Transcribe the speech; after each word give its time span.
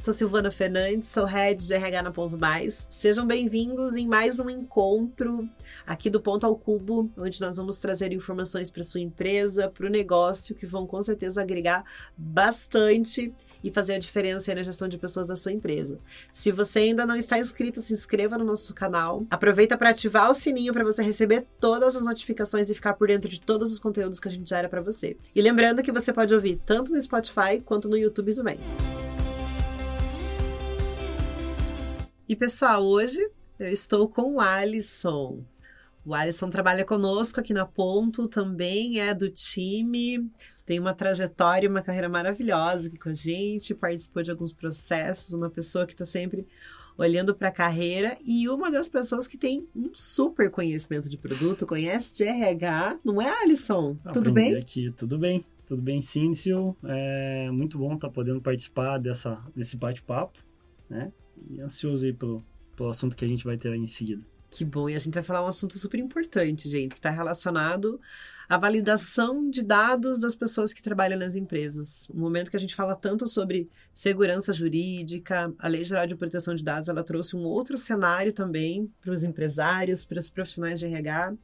Sou 0.00 0.14
Silvana 0.14 0.50
Fernandes, 0.50 1.08
sou 1.08 1.26
head 1.26 1.62
de 1.62 1.74
RH 1.74 2.02
na 2.02 2.10
Ponto 2.10 2.38
Mais. 2.38 2.86
Sejam 2.88 3.26
bem-vindos 3.26 3.94
em 3.96 4.08
mais 4.08 4.40
um 4.40 4.48
encontro 4.48 5.46
aqui 5.86 6.08
do 6.08 6.18
Ponto 6.18 6.46
ao 6.46 6.56
Cubo, 6.56 7.12
onde 7.18 7.38
nós 7.38 7.58
vamos 7.58 7.76
trazer 7.76 8.10
informações 8.10 8.70
para 8.70 8.82
sua 8.82 9.02
empresa, 9.02 9.68
para 9.68 9.86
o 9.86 9.90
negócio, 9.90 10.54
que 10.54 10.64
vão 10.64 10.86
com 10.86 11.02
certeza 11.02 11.42
agregar 11.42 11.84
bastante 12.16 13.30
e 13.62 13.70
fazer 13.70 13.92
a 13.92 13.98
diferença 13.98 14.54
na 14.54 14.62
gestão 14.62 14.88
de 14.88 14.96
pessoas 14.96 15.26
da 15.26 15.36
sua 15.36 15.52
empresa. 15.52 15.98
Se 16.32 16.50
você 16.50 16.78
ainda 16.78 17.04
não 17.04 17.14
está 17.14 17.38
inscrito, 17.38 17.82
se 17.82 17.92
inscreva 17.92 18.38
no 18.38 18.44
nosso 18.46 18.72
canal. 18.72 19.26
Aproveita 19.28 19.76
para 19.76 19.90
ativar 19.90 20.30
o 20.30 20.34
sininho 20.34 20.72
para 20.72 20.82
você 20.82 21.02
receber 21.02 21.46
todas 21.60 21.94
as 21.94 22.02
notificações 22.02 22.70
e 22.70 22.74
ficar 22.74 22.94
por 22.94 23.08
dentro 23.08 23.28
de 23.28 23.38
todos 23.38 23.70
os 23.70 23.78
conteúdos 23.78 24.18
que 24.18 24.28
a 24.28 24.30
gente 24.30 24.48
gera 24.48 24.66
para 24.66 24.80
você. 24.80 25.18
E 25.34 25.42
lembrando 25.42 25.82
que 25.82 25.92
você 25.92 26.10
pode 26.10 26.34
ouvir 26.34 26.58
tanto 26.64 26.90
no 26.90 26.98
Spotify 26.98 27.60
quanto 27.62 27.86
no 27.86 27.98
YouTube 27.98 28.34
também. 28.34 28.58
E 32.30 32.36
pessoal, 32.36 32.86
hoje 32.86 33.18
eu 33.58 33.72
estou 33.72 34.08
com 34.08 34.34
o 34.34 34.40
Alisson. 34.40 35.42
O 36.06 36.14
Alisson 36.14 36.48
trabalha 36.48 36.84
conosco 36.84 37.40
aqui 37.40 37.52
na 37.52 37.66
Ponto, 37.66 38.28
também 38.28 39.00
é 39.00 39.12
do 39.12 39.28
time, 39.28 40.30
tem 40.64 40.78
uma 40.78 40.94
trajetória, 40.94 41.68
uma 41.68 41.82
carreira 41.82 42.08
maravilhosa 42.08 42.86
aqui 42.86 42.96
com 42.96 43.08
a 43.08 43.14
gente, 43.14 43.74
participou 43.74 44.22
de 44.22 44.30
alguns 44.30 44.52
processos, 44.52 45.34
uma 45.34 45.50
pessoa 45.50 45.84
que 45.84 45.92
está 45.92 46.06
sempre 46.06 46.46
olhando 46.96 47.34
para 47.34 47.48
a 47.48 47.52
carreira 47.52 48.16
e 48.24 48.48
uma 48.48 48.70
das 48.70 48.88
pessoas 48.88 49.26
que 49.26 49.36
tem 49.36 49.66
um 49.74 49.90
super 49.92 50.52
conhecimento 50.52 51.08
de 51.08 51.18
produto, 51.18 51.66
conhece 51.66 52.14
de 52.14 52.22
RH, 52.22 53.00
não 53.04 53.20
é, 53.20 53.42
Alisson? 53.42 53.96
Aprendi 54.04 54.14
tudo 54.14 54.32
bem? 54.32 54.54
Aqui, 54.54 54.94
tudo 54.96 55.18
bem, 55.18 55.44
tudo 55.66 55.82
bem, 55.82 56.00
Cíncio. 56.00 56.76
É 56.84 57.50
muito 57.50 57.76
bom 57.76 57.94
estar 57.94 58.06
tá 58.06 58.14
podendo 58.14 58.40
participar 58.40 58.98
dessa, 58.98 59.36
desse 59.52 59.76
bate-papo, 59.76 60.38
né? 60.88 61.10
E 61.48 61.60
ansioso 61.60 62.04
aí 62.04 62.12
pelo, 62.12 62.44
pelo 62.76 62.90
assunto 62.90 63.16
que 63.16 63.24
a 63.24 63.28
gente 63.28 63.44
vai 63.44 63.56
ter 63.56 63.72
aí 63.72 63.78
em 63.78 63.86
seguida. 63.86 64.22
Que 64.50 64.64
bom, 64.64 64.88
e 64.88 64.96
a 64.96 64.98
gente 64.98 65.14
vai 65.14 65.22
falar 65.22 65.44
um 65.44 65.48
assunto 65.48 65.78
super 65.78 65.98
importante, 65.98 66.68
gente, 66.68 66.90
que 66.90 66.98
está 66.98 67.10
relacionado 67.10 68.00
à 68.50 68.58
validação 68.58 69.48
de 69.48 69.62
dados 69.62 70.18
das 70.18 70.34
pessoas 70.34 70.72
que 70.72 70.82
trabalham 70.82 71.16
nas 71.16 71.36
empresas. 71.36 72.08
Um 72.12 72.18
momento 72.18 72.50
que 72.50 72.56
a 72.56 72.60
gente 72.60 72.74
fala 72.74 72.96
tanto 72.96 73.28
sobre 73.28 73.70
segurança 73.94 74.52
jurídica, 74.52 75.54
a 75.56 75.68
Lei 75.68 75.84
Geral 75.84 76.04
de 76.04 76.16
Proteção 76.16 76.52
de 76.52 76.64
Dados, 76.64 76.88
ela 76.88 77.04
trouxe 77.04 77.36
um 77.36 77.44
outro 77.44 77.78
cenário 77.78 78.32
também 78.32 78.92
para 79.00 79.12
os 79.12 79.22
empresários, 79.22 80.04
para 80.04 80.18
os 80.18 80.28
profissionais 80.28 80.80
de 80.80 80.86
RH. 80.86 81.34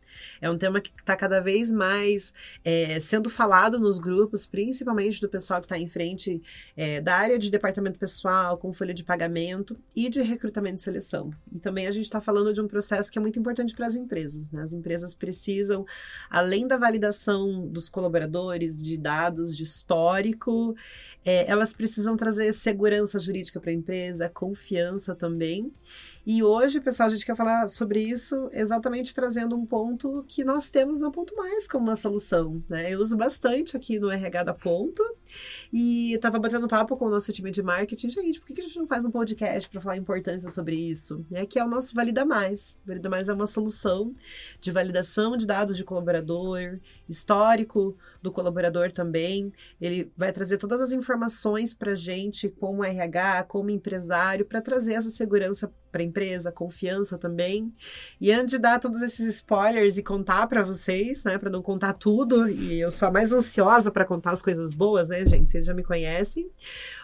É 0.41 0.51
um 0.51 0.59
tema 0.59 0.81
que 0.81 0.91
está 0.99 1.15
cada 1.15 1.39
vez 1.39 1.71
mais 1.71 2.35
é, 2.65 2.99
sendo 2.99 3.31
falado 3.31 3.79
nos 3.79 4.01
grupos, 4.01 4.45
principalmente 4.45 5.21
do 5.21 5.29
pessoal 5.29 5.61
que 5.61 5.67
está 5.67 5.79
em 5.79 5.87
frente 5.87 6.43
é, 6.77 7.01
da 7.01 7.15
área 7.15 7.39
de 7.39 7.53
departamento 7.53 8.01
pessoal, 8.01 8.59
com 8.59 8.73
folha 8.73 8.93
de 8.93 9.05
pagamento 9.05 9.79
e 9.95 10.09
de 10.09 10.23
recrutamento 10.23 10.81
e 10.81 10.83
seleção. 10.83 11.31
E 11.55 11.61
também 11.61 11.87
a 11.87 11.93
gente 11.93 12.07
está 12.07 12.21
falando 12.21 12.53
de 12.53 12.61
um 12.61 12.67
processo 12.67 13.13
que 13.13 13.19
é 13.19 13.23
muito 13.23 13.39
importante 13.39 13.77
para 13.77 13.87
as 13.87 13.95
empresas. 13.95 14.51
Né? 14.51 14.61
As 14.61 14.73
empresas 14.73 15.15
precisam, 15.15 15.87
além 16.29 16.67
da 16.67 16.77
validação 16.77 16.96
validação 16.97 17.67
dos 17.69 17.89
colaboradores, 17.89 18.81
de 18.83 18.97
dados, 18.97 19.57
de 19.57 19.63
histórico. 19.63 20.75
É, 21.25 21.49
elas 21.51 21.73
precisam 21.73 22.17
trazer 22.17 22.53
segurança 22.53 23.19
jurídica 23.19 23.61
para 23.61 23.71
a 23.71 23.75
empresa, 23.75 24.29
confiança 24.29 25.15
também. 25.15 25.73
E 26.29 26.43
hoje, 26.43 26.81
pessoal, 26.81 27.07
a 27.07 27.11
gente 27.11 27.25
quer 27.25 27.37
falar 27.37 27.69
sobre 27.69 28.01
isso 28.01 28.51
exatamente 28.53 29.15
trazendo 29.15 29.55
um 29.55 29.65
ponto 29.65 30.25
que 30.27 30.43
nós 30.43 30.69
temos 30.69 30.99
no 30.99 31.13
Ponto 31.13 31.37
Mais 31.37 31.69
como 31.69 31.85
uma 31.85 31.95
solução. 31.95 32.61
Né? 32.69 32.93
Eu 32.93 33.01
uso 33.01 33.17
bastante 33.17 33.77
aqui 33.77 33.97
no 33.97 34.11
RH 34.11 34.43
da 34.43 34.53
Ponto 34.53 35.05
e 35.73 36.15
estava 36.15 36.37
batendo 36.41 36.67
papo 36.67 36.97
com 36.97 37.05
o 37.05 37.11
nosso 37.11 37.33
time 37.33 37.53
de 37.53 37.63
marketing. 37.63 38.11
Gente, 38.11 38.41
por 38.41 38.49
que 38.49 38.61
a 38.61 38.65
gente 38.65 38.77
não 38.77 38.89
faz 38.89 39.05
um 39.05 39.11
podcast 39.13 39.71
para 39.71 39.81
falar 39.81 39.95
a 39.95 39.99
importância 39.99 40.51
sobre 40.51 40.75
isso? 40.75 41.25
É 41.31 41.47
que 41.47 41.61
é 41.61 41.65
o 41.65 41.69
nosso 41.69 41.95
Valida 41.95 42.25
Mais. 42.25 42.77
Valida 42.85 43.09
Mais 43.09 43.29
é 43.29 43.33
uma 43.33 43.47
solução 43.47 44.11
de 44.61 44.73
validação 44.73 45.37
de 45.37 45.47
dados 45.47 45.77
de 45.77 45.85
colaborador, 45.85 46.81
histórico 47.09 47.97
do 48.21 48.33
colaborador 48.33 48.91
também. 48.91 49.53
Ele 49.81 50.11
vai 50.17 50.33
trazer 50.33 50.59
todas 50.59 50.81
as 50.81 50.91
informações 50.91 51.73
para 51.73 51.93
a 51.93 51.95
gente, 51.95 52.49
como 52.49 52.83
RH, 52.83 53.45
como 53.45 53.71
empresário, 53.71 54.45
para 54.45 54.61
trazer 54.61 54.95
essa 54.95 55.09
segurança 55.09 55.73
para 55.91 56.03
a 56.03 56.05
empresa, 56.05 56.53
confiança 56.53 57.17
também. 57.17 57.73
E 58.21 58.33
antes 58.33 58.51
de 58.51 58.59
dar 58.59 58.79
todos 58.79 59.03
esses 59.03 59.27
spoilers 59.37 59.97
e 59.97 60.03
contar 60.03 60.47
para 60.47 60.63
vocês, 60.63 61.25
né, 61.25 61.39
para 61.39 61.51
não 61.51 61.63
contar 61.63 61.95
tudo, 61.95 62.49
e 62.49 62.81
eu 62.81 62.91
sou 62.91 63.09
a 63.09 63.11
mais 63.11 63.33
ansiosa 63.33 63.91
para 63.91 64.05
contar 64.05 64.33
as 64.33 64.43
coisas 64.43 64.73
boas, 64.73 65.09
né, 65.09 65.25
gente? 65.25 65.51
Vocês 65.51 65.65
já 65.65 65.75
me 65.75 65.83
conhecem. 65.83 66.49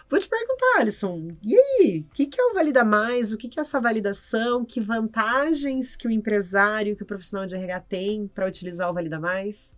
Vou 0.09 0.19
te 0.19 0.27
perguntar, 0.27 0.79
Alisson, 0.79 1.29
e 1.41 1.55
aí? 1.55 2.05
O 2.09 2.13
que, 2.13 2.25
que 2.25 2.39
é 2.39 2.43
o 2.45 2.53
Valida 2.53 2.83
Mais? 2.83 3.31
O 3.31 3.37
que, 3.37 3.47
que 3.47 3.59
é 3.59 3.61
essa 3.61 3.79
validação? 3.79 4.63
Que 4.63 4.79
vantagens 4.79 5.95
que 5.95 6.07
o 6.07 6.11
empresário, 6.11 6.95
que 6.95 7.03
o 7.03 7.05
profissional 7.05 7.45
de 7.45 7.55
RH 7.55 7.79
tem 7.81 8.27
para 8.27 8.47
utilizar 8.47 8.89
o 8.89 8.93
Valida 8.93 9.19
Mais? 9.19 9.73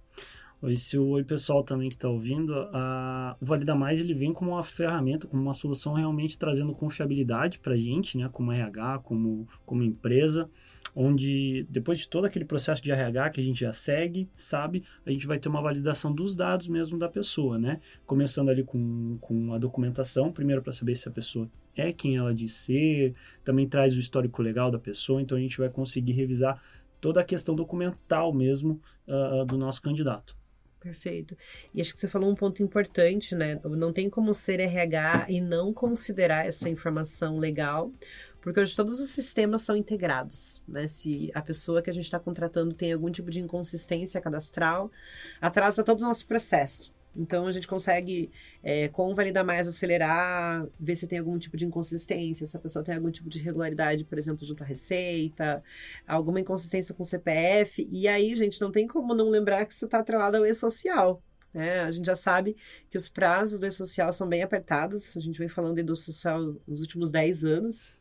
Oi, 0.66 0.76
se 0.76 0.98
o 0.98 1.10
oi 1.10 1.24
pessoal 1.24 1.64
também 1.64 1.90
que 1.90 1.96
está 1.96 2.10
ouvindo, 2.10 2.52
a, 2.74 3.38
o 3.40 3.46
Valida 3.46 3.76
Mais 3.76 4.02
ele 4.02 4.16
vem 4.16 4.34
como 4.34 4.50
uma 4.50 4.64
ferramenta, 4.64 5.28
como 5.28 5.40
uma 5.40 5.54
solução 5.54 5.94
realmente 5.94 6.40
trazendo 6.40 6.74
confiabilidade 6.74 7.60
para 7.60 7.74
a 7.74 7.78
gente, 7.78 8.18
né, 8.18 8.28
como 8.34 8.52
RH, 8.52 8.98
como, 9.04 9.48
como 9.64 9.84
empresa, 9.84 10.50
onde 10.96 11.68
depois 11.70 12.00
de 12.00 12.10
todo 12.10 12.26
aquele 12.26 12.46
processo 12.46 12.82
de 12.82 12.90
RH 12.90 13.30
que 13.30 13.42
a 13.42 13.44
gente 13.44 13.60
já 13.60 13.72
segue, 13.72 14.28
sabe, 14.36 14.84
a 15.06 15.12
gente 15.12 15.28
vai 15.28 15.38
ter 15.38 15.50
uma 15.50 15.62
validação 15.62 16.12
dos 16.12 16.36
dados 16.36 16.68
mesmo 16.68 16.98
da 16.98 17.08
pessoa, 17.08 17.60
né? 17.60 17.80
Começando 18.04 18.50
ali 18.50 18.64
com, 18.64 19.20
com 19.22 19.54
a 19.54 19.60
documentação, 19.60 20.32
primeiro 20.32 20.64
para 20.64 20.74
saber 20.74 20.96
se 20.96 21.08
a 21.08 21.12
pessoa 21.12 21.48
é 21.76 21.94
quem 21.94 22.18
ela 22.18 22.34
diz 22.34 22.54
ser, 22.54 23.14
também 23.44 23.70
traz 23.70 23.96
o 23.96 24.00
histórico 24.00 24.42
legal 24.42 24.72
da 24.72 24.80
pessoa, 24.80 25.22
então 25.22 25.38
a 25.38 25.42
gente 25.42 25.60
vai 25.60 25.70
conseguir 25.70 26.14
revisar 26.14 26.60
toda 27.00 27.22
a 27.22 27.24
questão 27.24 27.54
documental 27.54 28.34
mesmo 28.34 28.82
uh, 29.08 29.46
do 29.46 29.60
noso 29.60 29.80
candidato. 29.80 30.36
Perfeito. 30.86 31.36
E 31.74 31.82
acho 31.82 31.96
que 31.96 32.00
você 32.00 32.08
falou 32.08 32.30
um 32.30 32.36
ponto 32.36 32.62
importante, 32.62 33.34
né? 33.34 33.60
Não 33.64 33.92
tem 33.92 34.08
como 34.08 34.36
ser 34.36 34.60
RH 34.60 35.26
e 35.30 35.42
não 35.42 35.74
considerar 35.74 36.46
essa 36.46 36.70
informação 36.70 37.40
legal, 37.40 37.92
porque 38.40 38.60
hoje 38.60 38.76
todos 38.76 39.00
os 39.00 39.10
sistemas 39.10 39.64
são 39.64 39.76
integrados, 39.76 40.62
né? 40.68 40.88
Se 40.88 41.32
a 41.34 41.42
pessoa 41.42 41.82
que 41.82 41.90
a 41.90 41.94
gente 41.94 42.04
está 42.04 42.20
contratando 42.20 42.72
tem 42.76 42.94
algum 42.94 43.10
tipo 43.10 43.32
de 43.32 43.42
inconsistência 43.42 44.22
cadastral, 44.22 44.92
atrasa 45.42 45.84
todo 45.84 46.02
o 46.02 46.04
nosso 46.04 46.28
processo. 46.28 46.94
Então 47.16 47.48
a 47.48 47.52
gente 47.52 47.68
consegue, 47.68 48.30
é, 48.64 48.88
com 48.90 49.12
o 49.12 49.16
Valida 49.16 49.44
Mais, 49.44 49.68
acelerar, 49.68 50.68
ver 50.80 50.96
se 50.96 51.08
tem 51.08 51.20
algum 51.20 51.38
tipo 51.38 51.56
de 51.56 51.66
inconsistência, 51.66 52.46
se 52.46 52.58
a 52.58 52.60
pessoa 52.60 52.84
tem 52.84 52.96
algum 52.96 53.12
tipo 53.12 53.30
de 53.30 53.40
irregularidade, 53.40 54.04
por 54.04 54.18
exemplo, 54.18 54.46
junto 54.46 54.64
à 54.64 54.66
Receita, 54.66 55.64
alguma 56.08 56.40
inconsistência 56.40 56.94
com 56.94 57.04
o 57.04 57.06
CPF. 57.06 57.88
E 57.92 58.08
aí, 58.08 58.36
gente, 58.36 58.60
não 58.60 58.72
tem 58.72 58.88
como 58.88 59.14
não 59.14 59.30
lembrar 59.30 59.66
que 59.66 59.74
isso 59.74 59.86
está 59.86 60.00
atrelado 60.00 60.38
ao 60.38 60.46
e-social. 60.46 61.22
Né? 61.56 61.80
A 61.80 61.90
gente 61.90 62.06
já 62.06 62.18
sabe 62.18 62.58
que 62.90 62.98
os 62.98 63.08
prazos 63.08 63.62
do 63.62 63.66
e-social 63.66 64.12
são 64.12 64.28
bem 64.28 64.44
apertados. 64.44 65.16
A 65.16 65.22
gente 65.22 65.40
vem 65.40 65.48
falando 65.48 65.82
do 65.82 65.96
social 65.96 66.54
nos 66.68 66.82
últimos 66.82 67.10
10 67.12 67.46
anos. 67.46 67.94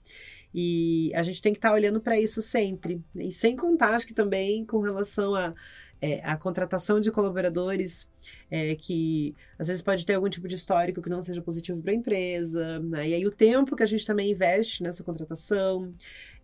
E 0.53 1.13
a 1.15 1.23
gente 1.23 1.41
tem 1.41 1.53
que 1.53 1.59
estar 1.59 1.69
tá 1.69 1.75
olhando 1.75 2.01
para 2.01 2.19
isso 2.19 2.43
sempre. 2.43 3.01
E 3.15 3.33
sem 3.33 3.55
contar, 3.55 3.95
acho 3.95 4.07
que 4.09 4.13
também 4.13 4.67
com 4.67 4.81
relação 4.81 5.37
a 5.37 5.55
é, 6.03 6.21
a 6.23 6.37
contratação 6.37 7.01
de 7.01 7.11
colaboradores 7.11 8.07
é, 8.51 8.75
que 8.75 9.35
às 9.59 9.69
vezes 9.69 9.81
pode 9.81 10.05
ter 10.05 10.15
algum 10.15 10.29
tipo 10.29 10.47
de 10.47 10.55
histórico 10.55 11.01
que 11.01 11.09
não 11.09 11.23
seja 11.23 11.41
positivo 11.41 11.81
para 11.81 11.93
a 11.93 11.95
empresa, 11.95 12.79
né? 12.81 13.09
e 13.09 13.15
aí 13.15 13.27
o 13.27 13.31
tempo 13.31 13.75
que 13.75 13.83
a 13.83 13.87
gente 13.87 14.05
também 14.05 14.31
investe 14.31 14.83
nessa 14.83 15.03
contratação, 15.03 15.95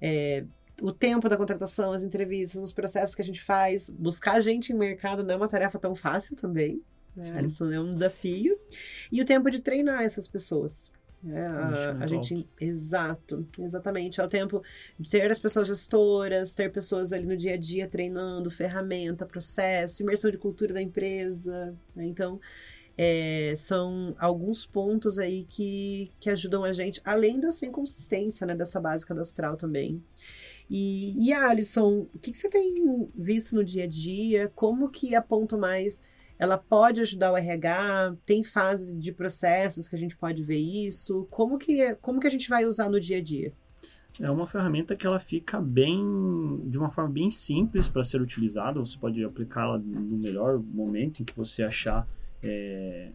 é, 0.01 0.45
o 0.81 0.93
tempo 0.93 1.29
da 1.29 1.37
contratação, 1.37 1.93
as 1.93 2.03
entrevistas, 2.03 2.63
os 2.63 2.73
processos 2.73 3.15
que 3.15 3.21
a 3.21 3.25
gente 3.25 3.43
faz, 3.43 3.91
buscar 3.91 4.41
gente 4.41 4.73
em 4.73 4.77
mercado 4.77 5.23
não 5.23 5.35
é 5.35 5.37
uma 5.37 5.49
tarefa 5.49 5.79
tão 5.79 5.95
fácil 5.95 6.35
também. 6.37 6.83
Né? 7.17 7.47
É 7.75 7.81
um 7.81 7.93
desafio. 7.93 8.59
E 9.11 9.21
o 9.21 9.25
tempo 9.25 9.51
de 9.51 9.61
treinar 9.61 10.03
essas 10.03 10.29
pessoas. 10.29 10.93
É, 11.27 11.45
a, 11.45 11.99
a 12.01 12.07
gente, 12.07 12.49
exato, 12.59 13.47
exatamente. 13.59 14.21
É 14.21 14.25
o 14.25 14.29
tempo 14.29 14.63
de 14.99 15.11
ter 15.11 15.31
as 15.31 15.39
pessoas 15.39 15.69
gestoras, 15.69 16.55
ter 16.55 16.73
pessoas 16.73 17.13
ali 17.13 17.27
no 17.27 17.37
dia 17.37 17.55
a 17.55 17.57
dia 17.59 17.87
treinando, 17.87 18.51
ferramenta, 18.51 19.27
processo, 19.27 20.03
imersão 20.03 20.31
de 20.31 20.39
cultura 20.39 20.73
da 20.73 20.81
empresa. 20.81 21.77
Né? 21.95 22.07
Então, 22.07 22.41
é, 22.97 23.55
são 23.57 24.15
alguns 24.19 24.67
pontos 24.67 25.19
aí 25.19 25.45
que, 25.49 26.11
que 26.19 26.31
ajudam 26.31 26.65
a 26.65 26.73
gente, 26.73 27.01
além 27.05 27.39
dessa 27.39 27.67
inconsistência, 27.67 28.47
né, 28.47 28.55
dessa 28.55 28.81
base 28.81 29.05
cadastral 29.05 29.57
também. 29.57 30.03
E, 30.69 31.27
e 31.27 31.33
Alisson, 31.33 32.07
o 32.15 32.19
que, 32.19 32.31
que 32.31 32.39
você 32.39 32.49
tem 32.49 33.09
visto 33.15 33.55
no 33.55 33.65
dia 33.65 33.85
a 33.85 33.87
dia? 33.87 34.51
Como 34.55 34.89
que 34.89 35.15
a 35.15 35.21
Ponto 35.21 35.59
Mais 35.59 36.01
ela 36.41 36.57
pode 36.57 37.03
ajudar 37.03 37.33
o 37.33 37.37
RH? 37.37 38.17
Tem 38.25 38.43
fase 38.43 38.97
de 38.97 39.13
processos 39.13 39.87
que 39.87 39.95
a 39.95 39.99
gente 39.99 40.17
pode 40.17 40.43
ver 40.43 40.59
isso? 40.59 41.29
Como 41.31 41.59
que, 41.59 41.95
como 41.97 42.19
que 42.19 42.27
a 42.27 42.31
gente 42.31 42.49
vai 42.49 42.65
usar 42.65 42.89
no 42.89 42.99
dia 42.99 43.19
a 43.19 43.23
dia? 43.23 43.53
É 44.19 44.31
uma 44.31 44.47
ferramenta 44.47 44.97
que 44.97 45.07
ela 45.07 45.19
fica 45.19 45.61
bem, 45.61 46.63
de 46.65 46.79
uma 46.79 46.89
forma 46.89 47.11
bem 47.11 47.31
simples 47.31 47.91
para 47.91 48.03
ser 48.03 48.23
utilizada. 48.23 48.81
Você 48.81 48.97
pode 48.97 49.23
aplicá-la 49.23 49.77
no 49.77 50.17
melhor 50.17 50.59
momento 50.59 51.21
em 51.21 51.27
que 51.27 51.37
você 51.37 51.63
achar 51.63 52.09
é, 52.43 53.11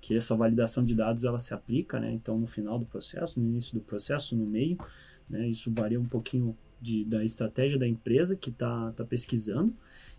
que 0.00 0.16
essa 0.16 0.36
validação 0.36 0.84
de 0.84 0.94
dados 0.94 1.24
ela 1.24 1.40
se 1.40 1.52
aplica, 1.52 1.98
né? 1.98 2.12
Então, 2.12 2.38
no 2.38 2.46
final 2.46 2.78
do 2.78 2.86
processo, 2.86 3.40
no 3.40 3.46
início 3.46 3.74
do 3.74 3.80
processo, 3.80 4.36
no 4.36 4.46
meio, 4.46 4.78
né? 5.28 5.48
Isso 5.48 5.68
varia 5.74 6.00
um 6.00 6.06
pouquinho 6.06 6.56
de, 6.80 7.04
da 7.04 7.24
estratégia 7.24 7.78
da 7.78 7.86
empresa 7.86 8.36
que 8.36 8.50
está 8.50 8.92
tá 8.92 9.04
pesquisando. 9.04 9.74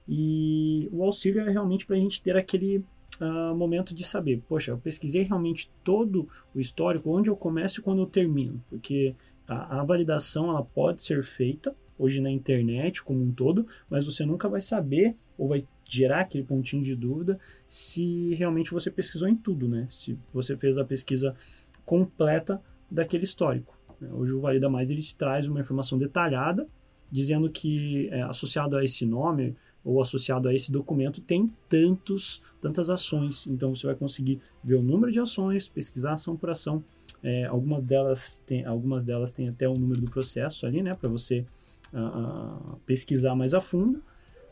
E 0.07 0.89
o 0.91 1.03
auxílio 1.03 1.41
é 1.41 1.51
realmente 1.51 1.85
para 1.85 1.95
a 1.95 1.99
gente 1.99 2.21
ter 2.21 2.35
aquele 2.35 2.83
uh, 3.19 3.55
momento 3.55 3.93
de 3.93 4.03
saber, 4.03 4.41
poxa, 4.47 4.71
eu 4.71 4.77
pesquisei 4.77 5.23
realmente 5.23 5.69
todo 5.83 6.27
o 6.53 6.59
histórico, 6.59 7.15
onde 7.15 7.29
eu 7.29 7.35
começo 7.35 7.79
e 7.79 7.83
quando 7.83 8.01
eu 8.01 8.05
termino, 8.05 8.63
porque 8.69 9.15
a, 9.47 9.79
a 9.79 9.83
validação 9.83 10.49
ela 10.49 10.63
pode 10.63 11.03
ser 11.03 11.23
feita 11.23 11.75
hoje 11.97 12.21
na 12.21 12.31
internet 12.31 13.03
como 13.03 13.21
um 13.21 13.31
todo, 13.31 13.67
mas 13.89 14.05
você 14.05 14.25
nunca 14.25 14.47
vai 14.47 14.61
saber 14.61 15.15
ou 15.37 15.49
vai 15.49 15.65
gerar 15.87 16.21
aquele 16.21 16.43
pontinho 16.43 16.83
de 16.83 16.95
dúvida 16.95 17.39
se 17.67 18.33
realmente 18.35 18.71
você 18.71 18.89
pesquisou 18.89 19.27
em 19.27 19.35
tudo, 19.35 19.67
né? 19.67 19.87
Se 19.89 20.17
você 20.31 20.55
fez 20.55 20.77
a 20.77 20.85
pesquisa 20.85 21.35
completa 21.83 22.61
daquele 22.89 23.23
histórico. 23.23 23.78
Né? 23.99 24.09
Hoje 24.11 24.33
o 24.33 24.41
Valida 24.41 24.69
Mais 24.69 24.89
ele 24.89 25.03
traz 25.17 25.47
uma 25.47 25.59
informação 25.59 25.97
detalhada 25.97 26.67
dizendo 27.11 27.49
que 27.49 28.07
é, 28.11 28.21
associado 28.21 28.77
a 28.77 28.83
esse 28.83 29.05
nome 29.05 29.55
ou 29.83 30.01
associado 30.01 30.47
a 30.47 30.53
esse 30.53 30.71
documento 30.71 31.21
tem 31.21 31.51
tantos 31.67 32.41
tantas 32.61 32.89
ações. 32.89 33.47
Então 33.47 33.73
você 33.73 33.87
vai 33.87 33.95
conseguir 33.95 34.39
ver 34.63 34.75
o 34.75 34.81
número 34.81 35.11
de 35.11 35.19
ações, 35.19 35.67
pesquisar 35.67 36.13
ação 36.13 36.35
por 36.35 36.49
ação. 36.49 36.83
É, 37.23 37.45
algumas 37.45 37.83
delas 37.83 38.41
tem 38.45 38.65
algumas 38.65 39.03
delas 39.03 39.31
têm 39.31 39.49
até 39.49 39.67
o 39.67 39.77
número 39.77 40.01
do 40.01 40.09
processo 40.09 40.65
ali, 40.65 40.81
né, 40.81 40.95
para 40.95 41.09
você 41.09 41.45
uh, 41.93 42.77
pesquisar 42.85 43.35
mais 43.35 43.53
a 43.53 43.59
fundo, 43.59 44.01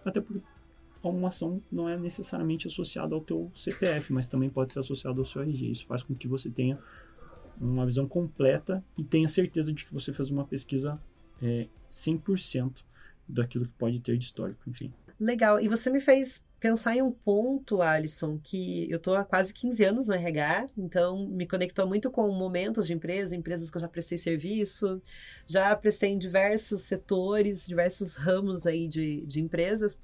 até 0.04 0.20
porque 0.20 0.42
uma 1.02 1.30
ação 1.30 1.62
não 1.72 1.88
é 1.88 1.98
necessariamente 1.98 2.68
associada 2.68 3.16
ao 3.16 3.22
teu 3.22 3.52
CPF, 3.56 4.12
mas 4.12 4.28
também 4.28 4.50
pode 4.50 4.74
ser 4.74 4.80
associada 4.80 5.20
ao 5.20 5.26
seu 5.26 5.42
RG. 5.42 5.72
Isso 5.72 5.86
faz 5.86 6.04
com 6.04 6.14
que 6.14 6.28
você 6.28 6.50
tenha 6.50 6.78
uma 7.60 7.86
visão 7.86 8.08
completa 8.08 8.84
e 8.98 9.04
tenha 9.04 9.28
certeza 9.28 9.74
de 9.74 9.86
que 9.86 9.94
você 9.94 10.14
fez 10.14 10.30
uma 10.30 10.46
pesquisa 10.46 11.00
é, 11.42 11.68
100% 11.92 12.84
daquilo 13.28 13.66
que 13.66 13.74
pode 13.74 14.00
ter 14.00 14.18
de 14.18 14.24
histórico, 14.24 14.70
enfim. 14.70 14.94
Legal. 15.20 15.60
E 15.60 15.68
você 15.68 15.90
me 15.90 16.00
fez 16.00 16.42
pensar 16.60 16.96
em 16.96 17.02
um 17.02 17.12
ponto, 17.12 17.82
Alisson, 17.82 18.40
que 18.44 18.90
eu 18.90 18.98
estou 18.98 19.16
há 19.16 19.24
quase 19.24 19.54
15 19.54 19.84
anos 19.84 20.08
no 20.08 20.14
RH, 20.14 20.68
então 20.78 21.28
me 21.28 21.48
conectou 21.48 21.88
muito 21.88 22.10
com 22.10 22.32
momentos 22.32 22.88
de 22.88 22.94
empresa, 22.94 23.36
empresas 23.36 23.70
que 23.70 23.78
eu 23.78 23.82
já 23.82 23.88
prestei 23.88 24.18
serviço, 24.18 25.02
já 25.46 25.76
prestei 25.76 26.12
em 26.12 26.18
diversos 26.18 26.82
setores, 26.82 27.66
diversos 27.66 28.16
ramos 28.16 28.66
aí 28.66 28.88
de, 28.88 29.22
de 29.26 29.40
empresas. 29.40 30.00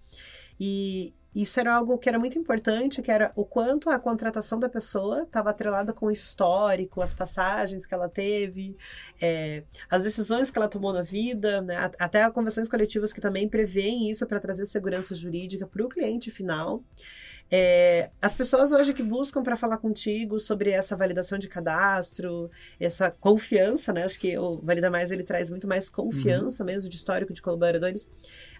E 0.59 1.13
isso 1.35 1.59
era 1.59 1.73
algo 1.73 1.97
que 1.97 2.07
era 2.07 2.19
muito 2.19 2.37
importante, 2.37 3.01
que 3.01 3.11
era 3.11 3.31
o 3.35 3.43
quanto 3.43 3.89
a 3.89 3.99
contratação 3.99 4.59
da 4.59 4.69
pessoa 4.69 5.23
estava 5.23 5.49
atrelada 5.49 5.91
com 5.91 6.07
o 6.07 6.11
histórico, 6.11 7.01
as 7.01 7.13
passagens 7.13 7.85
que 7.85 7.93
ela 7.93 8.07
teve, 8.07 8.77
é, 9.19 9.63
as 9.89 10.03
decisões 10.03 10.51
que 10.51 10.57
ela 10.57 10.67
tomou 10.67 10.93
na 10.93 11.01
vida, 11.01 11.61
né? 11.61 11.91
até 11.99 12.29
convenções 12.29 12.67
coletivas 12.67 13.11
que 13.11 13.21
também 13.21 13.49
prevêem 13.49 14.09
isso 14.09 14.27
para 14.27 14.39
trazer 14.39 14.65
segurança 14.65 15.15
jurídica 15.15 15.65
para 15.65 15.83
o 15.83 15.89
cliente 15.89 16.29
final. 16.29 16.83
É, 17.51 18.09
as 18.19 18.33
pessoas 18.33 18.71
hoje 18.71 18.93
que 18.93 19.03
buscam 19.03 19.43
para 19.43 19.55
falar 19.55 19.77
contigo 19.77 20.39
sobre 20.39 20.71
essa 20.71 20.95
validação 20.95 21.37
de 21.37 21.47
cadastro, 21.47 22.49
essa 22.79 23.11
confiança, 23.11 23.93
né? 23.93 24.03
Acho 24.03 24.19
que 24.19 24.35
o 24.37 24.59
Valida 24.61 24.89
Mais 24.89 25.11
ele 25.11 25.23
traz 25.23 25.51
muito 25.51 25.67
mais 25.67 25.87
confiança 25.87 26.63
uhum. 26.63 26.67
mesmo 26.67 26.89
de 26.89 26.95
histórico 26.95 27.31
de 27.31 27.41
colaboradores 27.41 28.07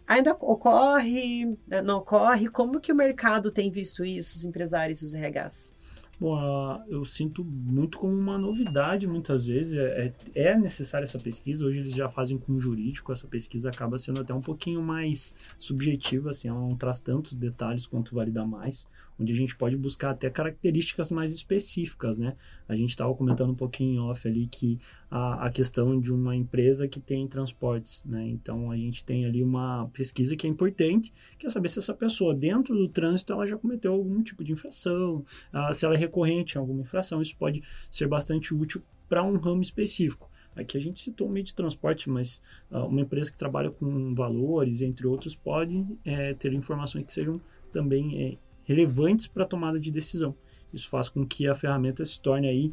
Ainda 0.06 0.34
ocorre, 0.34 1.58
né, 1.68 1.82
não 1.82 2.00
ocorre? 2.00 2.50
Como 2.50 2.80
que 2.80 2.92
o 2.92 2.96
mercado 2.96 3.52
tem 3.52 3.72
visto 3.72 4.04
isso, 4.04 4.36
os 4.36 4.44
empresários 4.44 5.02
e 5.02 5.06
os 5.06 5.14
RHs? 5.14 5.72
Bom, 6.20 6.84
eu 6.88 7.04
sinto 7.04 7.44
muito 7.44 7.98
como 7.98 8.14
uma 8.14 8.38
novidade 8.38 9.08
muitas 9.08 9.48
vezes. 9.48 9.74
É, 9.74 10.14
é, 10.36 10.44
é 10.52 10.58
necessária 10.58 11.04
essa 11.04 11.20
pesquisa. 11.20 11.66
Hoje 11.66 11.80
eles 11.80 11.94
já 11.94 12.10
fazem 12.10 12.38
com 12.38 12.60
jurídico. 12.60 13.12
Essa 13.12 13.28
pesquisa 13.28 13.70
acaba 13.70 13.98
sendo 13.98 14.22
até 14.22 14.34
um 14.34 14.42
pouquinho 14.42 14.82
mais 14.82 15.36
subjetiva, 15.60 16.30
assim, 16.30 16.48
ela 16.48 16.60
não 16.60 16.76
traz 16.76 17.02
tantos 17.02 17.34
detalhes 17.34 17.86
quanto 17.88 18.16
valida 18.16 18.46
mais 18.46 18.88
onde 19.20 19.32
a 19.32 19.36
gente 19.36 19.56
pode 19.56 19.78
buscar 19.78 20.12
até 20.12 20.30
características 20.30 21.12
mais 21.12 21.34
específicas, 21.34 22.18
né? 22.18 22.36
A 22.68 22.76
gente 22.76 22.90
estava 22.90 23.14
comentando 23.14 23.52
um 23.52 23.56
pouquinho 23.56 24.04
off 24.04 24.28
ali 24.28 24.48
que 24.48 24.80
a, 25.10 25.48
a 25.48 25.52
questão 25.52 26.00
de 26.00 26.12
uma 26.12 26.36
empresa 26.36 26.88
que 26.88 27.00
tem 27.00 27.28
transportes, 27.28 28.04
né? 28.06 28.28
Então 28.28 28.72
a 28.72 28.78
gente 28.78 29.04
tem 29.04 29.26
ali 29.26 29.44
uma 29.44 29.88
pesquisa 29.94 30.36
que 30.36 30.48
é 30.48 30.50
importante, 30.50 31.14
que 31.38 31.46
é 31.46 31.50
saber 31.50 31.70
se 31.70 31.80
essa 31.80 31.94
pessoa 31.94 32.34
dentro 32.34 32.76
do 32.76 32.88
trânsito 32.88 33.34
ela 33.34 33.46
já 33.46 33.58
cometeu 33.58 33.94
algum 33.94 34.22
tipo 34.24 34.44
de 34.44 34.52
infração, 34.54 35.26
uh, 35.54 35.74
se 35.74 35.86
ela 35.86 35.96
é 35.96 35.98
recorrente 35.98 36.56
em 36.56 36.60
alguma 36.60 36.82
infração, 36.82 37.22
isso 37.22 37.36
pode 37.38 37.62
ser 37.92 38.08
bastante 38.08 38.54
útil 38.54 38.82
para 39.08 39.24
um 39.24 39.38
ramo 39.38 39.62
específico. 39.62 40.30
Aqui 40.56 40.78
a 40.78 40.82
gente 40.82 41.00
citou 41.02 41.28
o 41.28 41.32
meio 41.32 41.46
de 41.46 41.54
transporte, 41.54 42.10
mas 42.10 42.42
uh, 42.72 42.86
uma 42.86 43.02
empresa 43.02 43.32
que 43.32 43.38
trabalha 43.38 43.72
com 43.72 44.14
valores, 44.14 44.82
entre 44.82 45.08
outros, 45.08 45.36
pode 45.36 45.86
é, 46.06 46.34
ter 46.36 46.54
informações 46.54 47.06
que 47.06 47.14
sejam 47.14 47.42
também 47.72 48.24
é, 48.24 48.38
relevantes 48.64 49.28
para 49.28 49.44
a 49.44 49.48
tomada 49.48 49.80
de 49.80 49.92
decisão. 49.92 50.36
Isso 50.74 50.90
faz 50.90 51.10
com 51.10 51.26
que 51.26 51.48
a 51.48 51.56
ferramenta 51.56 52.06
se 52.06 52.20
torne 52.20 52.48
aí 52.48 52.70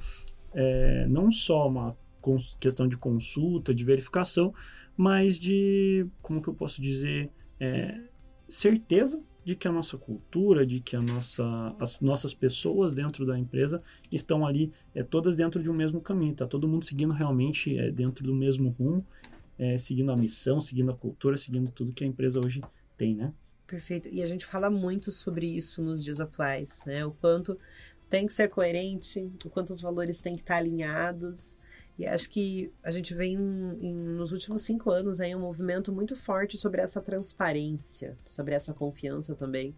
é, 0.53 1.07
não 1.09 1.31
só 1.31 1.69
uma 1.69 1.97
questão 2.59 2.87
de 2.87 2.97
consulta, 2.97 3.75
de 3.75 3.85
verificação, 3.85 4.53
mas 4.97 5.39
de, 5.39 6.07
como 6.21 6.43
que 6.43 6.49
eu 6.49 6.55
posso 6.55 6.81
dizer, 6.81 7.31
é, 7.59 8.01
certeza 8.49 9.23
de 9.45 9.57
que 9.57 9.67
a 9.67 9.73
nossa 9.73 9.97
cultura, 9.97 10.67
de 10.67 10.81
que 10.81 10.95
a 10.95 11.01
nossa, 11.01 11.75
as 11.79 11.99
nossas 12.01 12.35
pessoas 12.35 12.93
dentro 12.93 13.25
da 13.25 13.39
empresa 13.39 13.83
estão 14.13 14.47
ali 14.47 14.73
é, 14.95 15.03
todas 15.03 15.37
dentro 15.37 15.63
de 15.63 15.71
um 15.71 15.75
mesmo 15.75 16.01
caminho, 16.01 16.33
está 16.33 16.47
todo 16.47 16.69
mundo 16.69 16.85
seguindo 16.85 17.13
realmente 17.13 17.77
é, 17.79 17.91
dentro 17.91 18.25
do 18.25 18.35
mesmo 18.35 18.71
rumo, 18.71 19.07
é, 19.59 19.79
seguindo 19.79 20.13
a 20.13 20.17
missão, 20.17 20.61
seguindo 20.61 20.91
a 20.91 20.95
cultura, 20.95 21.37
seguindo 21.37 21.71
tudo 21.71 21.93
que 21.93 22.05
a 22.05 22.07
empresa 22.07 22.39
hoje 22.45 22.61
tem, 22.97 23.15
né? 23.15 23.33
Perfeito. 23.71 24.09
E 24.11 24.21
a 24.21 24.27
gente 24.27 24.45
fala 24.45 24.69
muito 24.69 25.13
sobre 25.13 25.47
isso 25.47 25.81
nos 25.81 26.03
dias 26.03 26.19
atuais, 26.19 26.83
né? 26.85 27.07
O 27.07 27.13
quanto 27.13 27.57
tem 28.09 28.27
que 28.27 28.33
ser 28.33 28.49
coerente, 28.49 29.31
o 29.45 29.49
quanto 29.49 29.71
os 29.71 29.81
valores 29.81 30.21
têm 30.21 30.35
que 30.35 30.41
estar 30.41 30.57
alinhados. 30.57 31.57
E 31.97 32.05
acho 32.05 32.29
que 32.29 32.73
a 32.83 32.91
gente 32.91 33.15
vem 33.15 33.35
em, 33.35 33.95
nos 33.95 34.33
últimos 34.33 34.63
cinco 34.63 34.91
anos 34.91 35.21
aí 35.21 35.37
um 35.37 35.41
movimento 35.41 35.93
muito 35.93 36.17
forte 36.17 36.59
sobre 36.59 36.81
essa 36.81 37.01
transparência, 37.01 38.19
sobre 38.27 38.57
essa 38.57 38.75
confiança 38.75 39.37
também. 39.37 39.73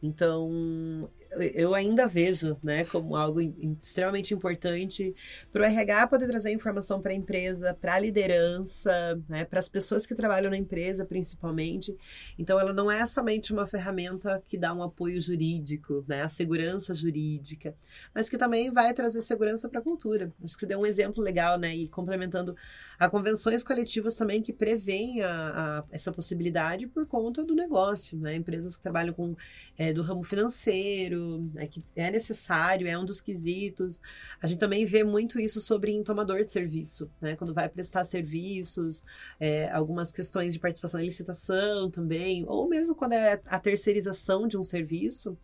Então, 0.00 1.10
eu 1.54 1.74
ainda 1.74 2.06
vejo, 2.06 2.56
né, 2.62 2.84
como 2.84 3.16
algo 3.16 3.40
extremamente 3.40 4.32
importante 4.32 5.14
para 5.52 5.62
o 5.62 5.64
RH 5.64 6.06
poder 6.06 6.26
trazer 6.26 6.52
informação 6.52 7.00
para 7.00 7.12
a 7.12 7.14
empresa, 7.14 7.76
para 7.80 7.94
a 7.94 7.98
liderança, 7.98 8.92
né, 9.28 9.44
para 9.44 9.58
as 9.58 9.68
pessoas 9.68 10.06
que 10.06 10.14
trabalham 10.14 10.50
na 10.50 10.56
empresa, 10.56 11.04
principalmente. 11.04 11.96
Então, 12.38 12.58
ela 12.58 12.72
não 12.72 12.90
é 12.90 13.04
somente 13.06 13.52
uma 13.52 13.66
ferramenta 13.66 14.42
que 14.46 14.56
dá 14.56 14.72
um 14.72 14.82
apoio 14.82 15.20
jurídico, 15.20 16.04
né, 16.08 16.22
a 16.22 16.28
segurança 16.28 16.94
jurídica, 16.94 17.74
mas 18.14 18.28
que 18.28 18.38
também 18.38 18.70
vai 18.70 18.92
trazer 18.94 19.20
segurança 19.20 19.68
para 19.68 19.80
a 19.80 19.82
cultura. 19.82 20.32
Acho 20.42 20.54
que 20.54 20.60
você 20.60 20.66
deu 20.66 20.80
um 20.80 20.86
exemplo 20.86 21.22
legal, 21.22 21.58
né, 21.58 21.74
e 21.74 21.88
complementando 21.88 22.54
a 22.98 23.08
convenções 23.08 23.62
coletivas 23.64 24.14
também 24.14 24.42
que 24.42 24.52
prevêem 24.52 25.22
a, 25.22 25.30
a, 25.30 25.84
essa 25.90 26.12
possibilidade 26.12 26.86
por 26.86 27.06
conta 27.06 27.44
do 27.44 27.54
negócio, 27.54 28.18
né, 28.18 28.34
empresas 28.36 28.76
que 28.76 28.82
trabalham 28.82 29.14
com 29.14 29.36
é, 29.76 29.92
do 29.92 30.02
ramo 30.02 30.22
financeiro 30.22 31.23
é 31.56 31.66
que 31.66 31.82
é 31.96 32.10
necessário, 32.10 32.86
é 32.86 32.98
um 32.98 33.04
dos 33.04 33.20
quesitos. 33.20 34.00
A 34.40 34.46
gente 34.46 34.58
também 34.58 34.84
vê 34.84 35.02
muito 35.04 35.38
isso 35.40 35.60
sobre 35.60 35.92
tomador 36.02 36.44
de 36.44 36.52
serviço, 36.52 37.10
né? 37.20 37.36
Quando 37.36 37.54
vai 37.54 37.68
prestar 37.68 38.04
serviços, 38.04 39.04
é, 39.40 39.70
algumas 39.70 40.12
questões 40.12 40.52
de 40.52 40.58
participação 40.58 41.00
em 41.00 41.06
licitação 41.06 41.90
também, 41.90 42.44
ou 42.46 42.68
mesmo 42.68 42.94
quando 42.94 43.12
é 43.12 43.40
a 43.46 43.58
terceirização 43.58 44.46
de 44.46 44.56
um 44.56 44.62
serviço 44.62 45.36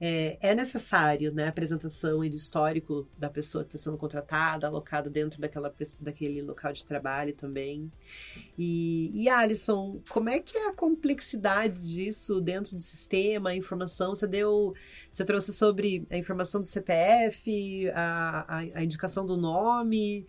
é, 0.00 0.38
é 0.40 0.54
necessário 0.54 1.32
né, 1.32 1.46
a 1.46 1.48
apresentação 1.48 2.24
e 2.24 2.30
do 2.30 2.36
histórico 2.36 3.08
da 3.16 3.30
pessoa 3.30 3.64
que 3.64 3.76
está 3.76 3.90
sendo 3.90 3.96
contratada, 3.96 4.66
alocada 4.66 5.08
dentro 5.08 5.40
daquela, 5.40 5.72
daquele 6.00 6.42
local 6.42 6.72
de 6.72 6.84
trabalho 6.84 7.34
também. 7.34 7.90
E, 8.58 9.10
e 9.14 9.28
Alisson, 9.28 10.00
como 10.08 10.28
é 10.28 10.40
que 10.40 10.56
é 10.56 10.68
a 10.68 10.72
complexidade 10.72 11.80
disso 11.80 12.40
dentro 12.40 12.76
do 12.76 12.82
sistema, 12.82 13.50
a 13.50 13.56
informação? 13.56 14.14
Você 14.14 14.26
deu, 14.26 14.74
você 15.10 15.24
trouxe 15.24 15.52
sobre 15.52 16.06
a 16.10 16.16
informação 16.16 16.60
do 16.60 16.66
CPF, 16.66 17.90
a, 17.90 18.44
a, 18.48 18.58
a 18.74 18.84
indicação 18.84 19.26
do 19.26 19.36
nome. 19.36 20.26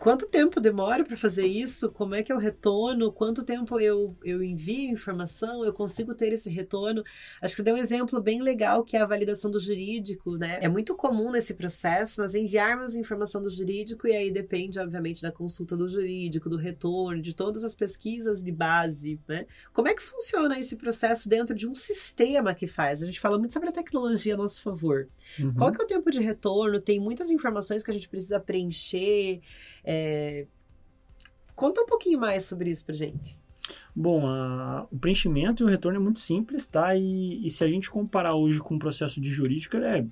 Quanto 0.00 0.26
tempo 0.26 0.60
demora 0.60 1.04
para 1.04 1.16
fazer 1.16 1.46
isso? 1.46 1.90
Como 1.90 2.14
é 2.14 2.22
que 2.22 2.32
é 2.32 2.34
o 2.34 2.38
retorno? 2.38 3.12
Quanto 3.12 3.44
tempo 3.44 3.78
eu, 3.78 4.16
eu 4.24 4.42
envio 4.42 4.90
informação? 4.90 5.62
Eu 5.62 5.74
consigo 5.74 6.14
ter 6.14 6.32
esse 6.32 6.48
retorno? 6.48 7.04
Acho 7.40 7.54
que 7.54 7.62
deu 7.62 7.74
um 7.74 7.78
exemplo 7.78 8.20
bem 8.20 8.40
legal 8.40 8.82
que 8.82 8.96
é 8.96 9.00
a 9.00 9.06
validação 9.06 9.50
do 9.50 9.60
jurídico, 9.60 10.36
né? 10.36 10.58
É 10.62 10.68
muito 10.68 10.96
comum 10.96 11.30
nesse 11.30 11.52
processo 11.52 12.22
nós 12.22 12.34
enviarmos 12.34 12.96
informação 12.96 13.42
do 13.42 13.50
jurídico 13.50 14.08
e 14.08 14.12
aí 14.12 14.30
depende, 14.30 14.80
obviamente, 14.80 15.20
da 15.20 15.30
consulta 15.30 15.76
do 15.76 15.86
jurídico, 15.86 16.48
do 16.48 16.56
retorno, 16.56 17.20
de 17.20 17.34
todas 17.34 17.62
as 17.62 17.74
pesquisas 17.74 18.42
de 18.42 18.50
base, 18.50 19.20
né? 19.28 19.44
Como 19.70 19.86
é 19.86 19.94
que 19.94 20.02
funciona 20.02 20.58
esse 20.58 20.76
processo 20.76 21.28
dentro 21.28 21.54
de 21.54 21.68
um 21.68 21.74
sistema 21.74 22.54
que 22.54 22.66
faz? 22.66 23.02
A 23.02 23.06
gente 23.06 23.20
fala 23.20 23.38
muito 23.38 23.52
sobre 23.52 23.68
a 23.68 23.72
tecnologia 23.72 24.32
a 24.32 24.38
nosso 24.38 24.62
favor. 24.62 25.08
Uhum. 25.38 25.52
Qual 25.54 25.70
que 25.70 25.82
é 25.82 25.84
o 25.84 25.86
tempo 25.86 26.10
de 26.10 26.20
retorno? 26.20 26.80
Tem 26.80 26.98
muitas 26.98 27.30
informações 27.30 27.82
que 27.82 27.90
a 27.90 27.94
gente 27.94 28.08
precisa 28.08 28.40
preencher. 28.40 29.42
É... 29.90 30.46
Conta 31.56 31.82
um 31.82 31.86
pouquinho 31.86 32.18
mais 32.18 32.44
sobre 32.44 32.70
isso 32.70 32.84
pra 32.84 32.94
gente. 32.94 33.36
Bom, 33.94 34.26
a, 34.26 34.86
o 34.90 34.98
preenchimento 34.98 35.62
e 35.62 35.64
o 35.64 35.68
retorno 35.68 35.98
é 35.98 36.02
muito 36.02 36.20
simples, 36.20 36.66
tá? 36.66 36.96
E, 36.96 37.44
e, 37.44 37.50
se 37.50 37.62
a 37.64 37.68
gente 37.68 37.90
comparar 37.90 38.34
hoje 38.34 38.60
com 38.60 38.76
o 38.76 38.78
processo 38.78 39.20
de 39.20 39.28
jurídico, 39.28 39.76
ele 39.76 39.86
é 39.86 40.06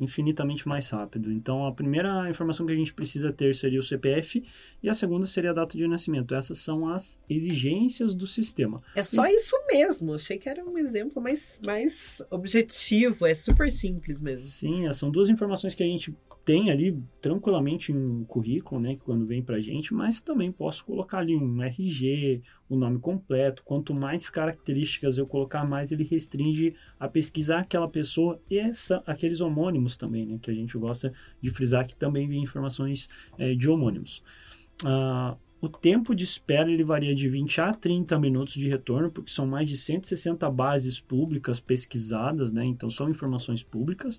infinitamente 0.00 0.66
mais 0.66 0.88
rápido. 0.90 1.32
Então, 1.32 1.66
a 1.66 1.72
primeira 1.72 2.28
informação 2.30 2.64
que 2.64 2.72
a 2.72 2.76
gente 2.76 2.94
precisa 2.94 3.32
ter 3.32 3.54
seria 3.54 3.80
o 3.80 3.82
CPF 3.82 4.44
e 4.82 4.88
a 4.88 4.94
segunda 4.94 5.26
seria 5.26 5.50
a 5.50 5.54
data 5.54 5.76
de 5.76 5.86
nascimento. 5.88 6.34
Essas 6.34 6.58
são 6.58 6.88
as 6.88 7.18
exigências 7.28 8.14
do 8.14 8.26
sistema. 8.26 8.82
É 8.94 9.02
só 9.02 9.26
e... 9.26 9.34
isso 9.34 9.56
mesmo. 9.66 10.14
Achei 10.14 10.38
que 10.38 10.48
era 10.48 10.64
um 10.64 10.78
exemplo 10.78 11.20
mais, 11.20 11.60
mais 11.66 12.22
objetivo. 12.30 13.26
É 13.26 13.34
super 13.34 13.70
simples 13.70 14.20
mesmo. 14.20 14.48
Sim, 14.48 14.92
são 14.92 15.10
duas 15.10 15.28
informações 15.28 15.74
que 15.74 15.82
a 15.82 15.86
gente 15.86 16.14
tem 16.48 16.70
ali 16.70 16.98
tranquilamente 17.20 17.92
um 17.92 18.24
currículo, 18.24 18.80
né, 18.80 18.94
que 18.94 19.02
quando 19.02 19.26
vem 19.26 19.42
para 19.42 19.60
gente, 19.60 19.92
mas 19.92 20.18
também 20.22 20.50
posso 20.50 20.82
colocar 20.82 21.18
ali 21.18 21.36
um 21.36 21.62
RG, 21.62 22.40
o 22.70 22.74
um 22.74 22.78
nome 22.78 22.98
completo. 22.98 23.62
Quanto 23.62 23.92
mais 23.92 24.30
características 24.30 25.18
eu 25.18 25.26
colocar, 25.26 25.66
mais 25.66 25.92
ele 25.92 26.04
restringe 26.04 26.74
a 26.98 27.06
pesquisar 27.06 27.58
aquela 27.58 27.86
pessoa 27.86 28.40
e 28.50 28.58
essa, 28.58 29.02
aqueles 29.06 29.42
homônimos 29.42 29.98
também, 29.98 30.24
né, 30.24 30.38
que 30.40 30.50
a 30.50 30.54
gente 30.54 30.78
gosta 30.78 31.12
de 31.38 31.50
frisar 31.50 31.86
que 31.86 31.94
também 31.94 32.26
vem 32.26 32.44
informações 32.44 33.10
é, 33.36 33.54
de 33.54 33.68
homônimos. 33.68 34.22
Ah, 34.86 35.36
o 35.60 35.68
tempo 35.68 36.14
de 36.14 36.24
espera 36.24 36.72
ele 36.72 36.82
varia 36.82 37.14
de 37.14 37.28
20 37.28 37.60
a 37.60 37.74
30 37.74 38.18
minutos 38.18 38.54
de 38.54 38.66
retorno, 38.66 39.10
porque 39.10 39.30
são 39.30 39.46
mais 39.46 39.68
de 39.68 39.76
160 39.76 40.50
bases 40.50 40.98
públicas 40.98 41.60
pesquisadas, 41.60 42.50
né? 42.50 42.64
Então 42.64 42.88
são 42.88 43.10
informações 43.10 43.62
públicas. 43.62 44.18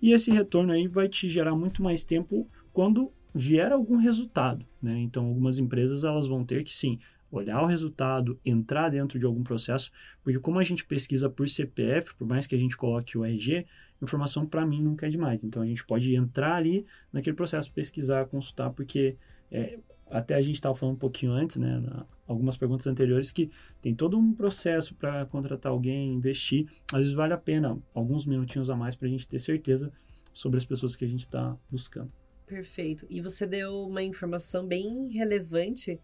E 0.00 0.12
esse 0.12 0.30
retorno 0.30 0.72
aí 0.72 0.88
vai 0.88 1.08
te 1.08 1.28
gerar 1.28 1.54
muito 1.54 1.82
mais 1.82 2.04
tempo 2.04 2.48
quando 2.72 3.12
vier 3.34 3.72
algum 3.72 3.96
resultado, 3.96 4.66
né? 4.82 4.98
Então, 4.98 5.26
algumas 5.26 5.58
empresas 5.58 6.04
elas 6.04 6.26
vão 6.26 6.44
ter 6.44 6.64
que 6.64 6.72
sim 6.72 6.98
olhar 7.30 7.62
o 7.62 7.66
resultado, 7.66 8.40
entrar 8.44 8.88
dentro 8.88 9.18
de 9.18 9.24
algum 9.24 9.44
processo, 9.44 9.92
porque 10.22 10.40
como 10.40 10.58
a 10.58 10.64
gente 10.64 10.84
pesquisa 10.84 11.30
por 11.30 11.48
CPF, 11.48 12.14
por 12.16 12.26
mais 12.26 12.46
que 12.46 12.56
a 12.56 12.58
gente 12.58 12.76
coloque 12.76 13.16
o 13.16 13.24
RG, 13.24 13.66
informação 14.02 14.44
para 14.44 14.66
mim 14.66 14.82
nunca 14.82 15.06
é 15.06 15.10
demais. 15.10 15.44
Então, 15.44 15.62
a 15.62 15.66
gente 15.66 15.84
pode 15.84 16.12
entrar 16.14 16.56
ali 16.56 16.84
naquele 17.12 17.36
processo, 17.36 17.72
pesquisar, 17.72 18.26
consultar, 18.26 18.70
porque 18.70 19.16
é, 19.50 19.78
até 20.10 20.34
a 20.34 20.40
gente 20.40 20.56
estava 20.56 20.74
falando 20.74 20.96
um 20.96 20.98
pouquinho 20.98 21.32
antes, 21.32 21.56
né, 21.56 21.78
na, 21.78 22.06
algumas 22.26 22.56
perguntas 22.56 22.86
anteriores, 22.86 23.32
que 23.32 23.50
tem 23.80 23.94
todo 23.94 24.18
um 24.18 24.32
processo 24.32 24.94
para 24.94 25.24
contratar 25.26 25.72
alguém, 25.72 26.12
investir. 26.12 26.68
Às 26.92 27.00
vezes 27.00 27.12
vale 27.12 27.32
a 27.32 27.38
pena 27.38 27.78
alguns 27.94 28.26
minutinhos 28.26 28.70
a 28.70 28.76
mais 28.76 28.94
para 28.94 29.08
a 29.08 29.10
gente 29.10 29.26
ter 29.26 29.38
certeza 29.38 29.92
sobre 30.32 30.58
as 30.58 30.64
pessoas 30.64 30.94
que 30.94 31.04
a 31.04 31.08
gente 31.08 31.20
está 31.20 31.56
buscando. 31.70 32.12
Perfeito. 32.46 33.06
E 33.08 33.20
você 33.20 33.46
deu 33.46 33.86
uma 33.86 34.02
informação 34.02 34.66
bem 34.66 35.08
relevante. 35.12 36.00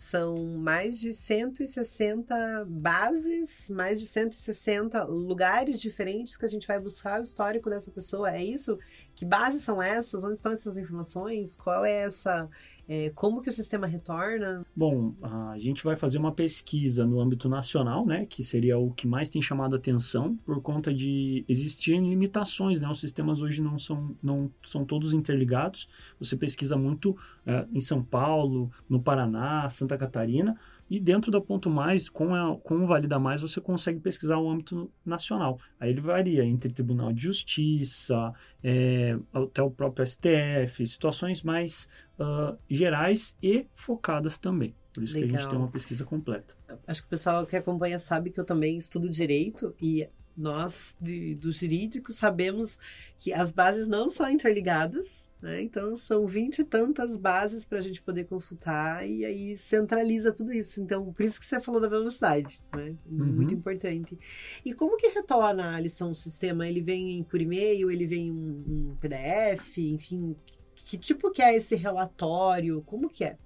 São 0.00 0.34
mais 0.56 0.98
de 0.98 1.12
160 1.12 2.64
bases, 2.66 3.68
mais 3.68 4.00
de 4.00 4.06
160 4.06 5.04
lugares 5.04 5.78
diferentes 5.78 6.38
que 6.38 6.44
a 6.46 6.48
gente 6.48 6.66
vai 6.66 6.80
buscar 6.80 7.20
o 7.20 7.22
histórico 7.22 7.68
dessa 7.68 7.90
pessoa. 7.90 8.34
É 8.34 8.42
isso? 8.42 8.78
Que 9.14 9.26
bases 9.26 9.62
são 9.62 9.80
essas? 9.82 10.24
Onde 10.24 10.36
estão 10.36 10.52
essas 10.52 10.78
informações? 10.78 11.54
Qual 11.54 11.84
é 11.84 11.92
essa 11.92 12.48
é, 12.92 13.08
como 13.10 13.40
que 13.40 13.48
o 13.48 13.52
sistema 13.52 13.86
retorna? 13.86 14.66
Bom, 14.74 15.14
a 15.22 15.56
gente 15.58 15.84
vai 15.84 15.94
fazer 15.94 16.18
uma 16.18 16.32
pesquisa 16.32 17.06
no 17.06 17.20
âmbito 17.20 17.48
nacional, 17.48 18.04
né, 18.04 18.26
que 18.26 18.42
seria 18.42 18.76
o 18.80 18.90
que 18.90 19.06
mais 19.06 19.28
tem 19.28 19.40
chamado 19.40 19.76
a 19.76 19.78
atenção, 19.78 20.34
por 20.44 20.60
conta 20.60 20.92
de 20.92 21.44
existirem 21.48 22.02
limitações, 22.02 22.80
né, 22.80 22.88
os 22.90 22.98
sistemas 22.98 23.40
hoje 23.40 23.62
não 23.62 23.78
são, 23.78 24.16
não 24.20 24.50
são 24.64 24.84
todos 24.84 25.14
interligados, 25.14 25.88
você 26.18 26.36
pesquisa 26.36 26.76
muito 26.76 27.16
é, 27.46 27.64
em 27.72 27.80
São 27.80 28.02
Paulo, 28.02 28.72
no 28.88 29.00
Paraná, 29.00 29.70
Santa 29.70 29.89
Catarina, 29.98 30.56
e 30.88 30.98
dentro 30.98 31.30
da 31.30 31.40
Ponto 31.40 31.70
Mais, 31.70 32.08
com, 32.08 32.34
a, 32.34 32.56
com 32.58 32.76
o 32.82 32.86
Valida 32.86 33.18
Mais, 33.18 33.42
você 33.42 33.60
consegue 33.60 34.00
pesquisar 34.00 34.38
o 34.38 34.50
âmbito 34.50 34.90
nacional. 35.04 35.58
Aí 35.78 35.90
ele 35.90 36.00
varia 36.00 36.44
entre 36.44 36.72
Tribunal 36.72 37.12
de 37.12 37.22
Justiça, 37.22 38.32
é, 38.62 39.16
até 39.32 39.62
o 39.62 39.70
próprio 39.70 40.04
STF, 40.06 40.86
situações 40.86 41.42
mais 41.42 41.88
uh, 42.18 42.58
gerais 42.68 43.36
e 43.42 43.66
focadas 43.74 44.36
também. 44.36 44.74
Por 44.92 45.04
isso 45.04 45.14
Legal. 45.14 45.28
que 45.28 45.36
a 45.36 45.38
gente 45.38 45.50
tem 45.50 45.58
uma 45.58 45.70
pesquisa 45.70 46.04
completa. 46.04 46.56
Acho 46.86 47.02
que 47.02 47.06
o 47.06 47.10
pessoal 47.10 47.46
que 47.46 47.56
acompanha 47.56 47.98
sabe 47.98 48.30
que 48.30 48.40
eu 48.40 48.44
também 48.44 48.76
estudo 48.76 49.08
direito 49.08 49.74
e 49.80 50.08
nós 50.40 50.96
de, 51.00 51.34
dos 51.34 51.58
jurídicos 51.58 52.16
sabemos 52.16 52.78
que 53.18 53.32
as 53.32 53.52
bases 53.52 53.86
não 53.86 54.08
são 54.08 54.28
interligadas, 54.28 55.30
né? 55.40 55.62
Então 55.62 55.94
são 55.94 56.26
vinte 56.26 56.60
e 56.60 56.64
tantas 56.64 57.16
bases 57.16 57.64
para 57.64 57.78
a 57.78 57.80
gente 57.80 58.00
poder 58.00 58.24
consultar 58.24 59.08
e 59.08 59.24
aí 59.24 59.56
centraliza 59.56 60.32
tudo 60.32 60.52
isso. 60.52 60.80
Então, 60.80 61.12
por 61.12 61.22
isso 61.22 61.38
que 61.38 61.46
você 61.46 61.60
falou 61.60 61.80
da 61.80 61.88
velocidade, 61.88 62.60
né? 62.74 62.96
Uhum. 63.06 63.26
Muito 63.26 63.54
importante. 63.54 64.18
E 64.64 64.72
como 64.72 64.96
que 64.96 65.08
retorna, 65.08 65.76
Alisson, 65.76 66.10
o 66.10 66.14
sistema? 66.14 66.66
Ele 66.66 66.80
vem 66.80 67.22
por 67.24 67.40
e-mail, 67.40 67.90
ele 67.90 68.06
vem 68.06 68.32
um, 68.32 68.64
um 68.66 68.96
PDF, 68.96 69.78
enfim, 69.78 70.34
que 70.74 70.96
tipo 70.96 71.30
que 71.30 71.42
é 71.42 71.54
esse 71.54 71.76
relatório? 71.76 72.82
Como 72.86 73.08
que 73.08 73.24
é? 73.24 73.36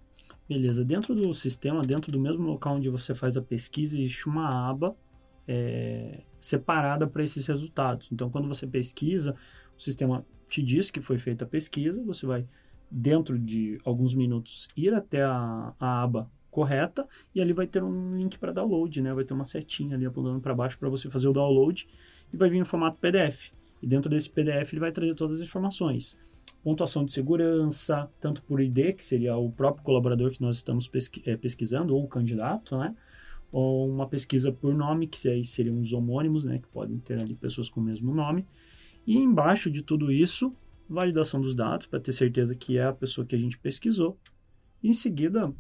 Beleza, 0.48 0.84
dentro 0.84 1.14
do 1.14 1.32
sistema, 1.32 1.82
dentro 1.82 2.12
do 2.12 2.20
mesmo 2.20 2.46
local 2.46 2.76
onde 2.76 2.88
você 2.90 3.14
faz 3.14 3.36
a 3.36 3.42
pesquisa, 3.42 3.96
existe 3.96 4.28
uma 4.28 4.68
aba 4.68 4.94
é, 5.46 6.22
separada 6.38 7.06
para 7.06 7.22
esses 7.22 7.46
resultados. 7.46 8.08
Então, 8.12 8.30
quando 8.30 8.48
você 8.48 8.66
pesquisa, 8.66 9.34
o 9.76 9.82
sistema 9.82 10.24
te 10.48 10.62
diz 10.62 10.90
que 10.90 11.00
foi 11.00 11.18
feita 11.18 11.44
a 11.44 11.48
pesquisa, 11.48 12.02
você 12.02 12.26
vai, 12.26 12.46
dentro 12.90 13.38
de 13.38 13.78
alguns 13.84 14.14
minutos, 14.14 14.68
ir 14.76 14.94
até 14.94 15.22
a, 15.22 15.74
a 15.78 16.02
aba 16.02 16.30
correta 16.50 17.06
e 17.34 17.40
ali 17.40 17.52
vai 17.52 17.66
ter 17.66 17.82
um 17.82 18.16
link 18.16 18.38
para 18.38 18.52
download, 18.52 19.02
né? 19.02 19.12
Vai 19.12 19.24
ter 19.24 19.34
uma 19.34 19.44
setinha 19.44 19.96
ali 19.96 20.06
apontando 20.06 20.40
para 20.40 20.54
baixo 20.54 20.78
para 20.78 20.88
você 20.88 21.10
fazer 21.10 21.26
o 21.26 21.32
download 21.32 21.88
e 22.32 22.36
vai 22.36 22.48
vir 22.48 22.58
em 22.58 22.64
formato 22.64 23.00
PDF. 23.00 23.52
E 23.82 23.86
dentro 23.86 24.08
desse 24.08 24.30
PDF 24.30 24.72
ele 24.72 24.80
vai 24.80 24.92
trazer 24.92 25.14
todas 25.14 25.40
as 25.40 25.46
informações. 25.46 26.16
Pontuação 26.62 27.04
de 27.04 27.12
segurança, 27.12 28.08
tanto 28.20 28.42
por 28.42 28.60
ID, 28.60 28.94
que 28.94 29.04
seria 29.04 29.36
o 29.36 29.50
próprio 29.50 29.82
colaborador 29.82 30.30
que 30.30 30.40
nós 30.40 30.56
estamos 30.56 30.90
é, 31.26 31.36
pesquisando, 31.36 31.94
ou 31.94 32.04
o 32.04 32.08
candidato, 32.08 32.78
né? 32.78 32.94
Ou 33.54 33.88
uma 33.88 34.08
pesquisa 34.08 34.50
por 34.50 34.75
nome, 34.75 35.06
que 35.06 35.28
aí 35.28 35.44
seriam 35.44 35.80
os 35.80 35.92
homônimos, 35.92 36.44
né, 36.44 36.58
que 36.58 36.66
podem 36.66 36.99
ter 36.99 37.23
ali 37.23 37.37
pessoas 37.37 37.70
com 37.70 37.80
o 37.80 37.84
mesmo 37.84 38.12
nome. 38.12 38.44
E 39.06 39.16
embaixo 39.16 39.70
de 39.70 39.80
tudo 39.80 40.11
isso, 40.11 40.52
validação 40.88 41.40
dos 41.40 41.54
dados, 41.54 41.87
para 41.87 42.00
ter 42.00 42.12
certeza 42.12 42.56
que 42.56 42.78
é 42.78 42.84
a 42.84 42.92
pessoa 42.92 43.25
que 43.25 43.32
a 43.32 43.38
gente 43.38 43.56
pesquisou. 43.56 44.18
Em 44.82 44.92
seguida, 44.92 45.54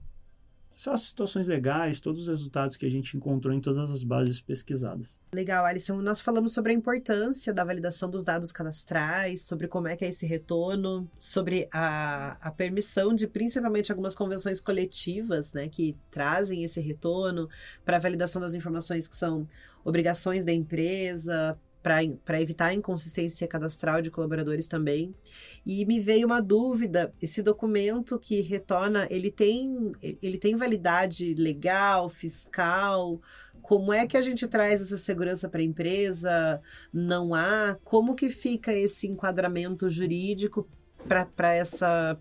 são 0.76 0.92
as 0.92 1.02
situações 1.02 1.46
legais, 1.46 2.00
todos 2.00 2.22
os 2.22 2.28
resultados 2.28 2.76
que 2.76 2.86
a 2.86 2.90
gente 2.90 3.16
encontrou 3.16 3.54
em 3.54 3.60
todas 3.60 3.90
as 3.90 4.02
bases 4.02 4.40
pesquisadas. 4.40 5.20
Legal, 5.32 5.64
Alisson. 5.64 6.00
Nós 6.00 6.20
falamos 6.20 6.52
sobre 6.52 6.72
a 6.72 6.74
importância 6.74 7.52
da 7.52 7.64
validação 7.64 8.10
dos 8.10 8.24
dados 8.24 8.52
cadastrais, 8.52 9.42
sobre 9.42 9.68
como 9.68 9.88
é 9.88 9.96
que 9.96 10.04
é 10.04 10.08
esse 10.08 10.26
retorno, 10.26 11.08
sobre 11.18 11.68
a, 11.72 12.36
a 12.40 12.50
permissão 12.50 13.14
de 13.14 13.26
principalmente 13.26 13.92
algumas 13.92 14.14
convenções 14.14 14.60
coletivas, 14.60 15.52
né, 15.52 15.68
que 15.68 15.96
trazem 16.10 16.64
esse 16.64 16.80
retorno 16.80 17.48
para 17.84 17.96
a 17.96 18.00
validação 18.00 18.40
das 18.40 18.54
informações 18.54 19.06
que 19.06 19.16
são 19.16 19.48
obrigações 19.84 20.44
da 20.44 20.52
empresa, 20.52 21.58
para 21.84 22.40
evitar 22.40 22.68
a 22.68 22.74
inconsistência 22.74 23.46
cadastral 23.46 24.00
de 24.00 24.10
colaboradores 24.10 24.66
também. 24.66 25.14
E 25.66 25.84
me 25.84 26.00
veio 26.00 26.26
uma 26.26 26.40
dúvida, 26.40 27.12
esse 27.20 27.42
documento 27.42 28.18
que 28.18 28.40
retorna, 28.40 29.06
ele 29.10 29.30
tem, 29.30 29.92
ele 30.00 30.38
tem 30.38 30.56
validade 30.56 31.34
legal, 31.34 32.08
fiscal? 32.08 33.20
Como 33.60 33.92
é 33.92 34.06
que 34.06 34.16
a 34.16 34.22
gente 34.22 34.48
traz 34.48 34.80
essa 34.80 34.96
segurança 34.96 35.46
para 35.46 35.60
a 35.60 35.64
empresa? 35.64 36.58
Não 36.90 37.34
há? 37.34 37.76
Como 37.84 38.14
que 38.14 38.30
fica 38.30 38.72
esse 38.72 39.06
enquadramento 39.06 39.90
jurídico 39.90 40.66
para 41.06 41.58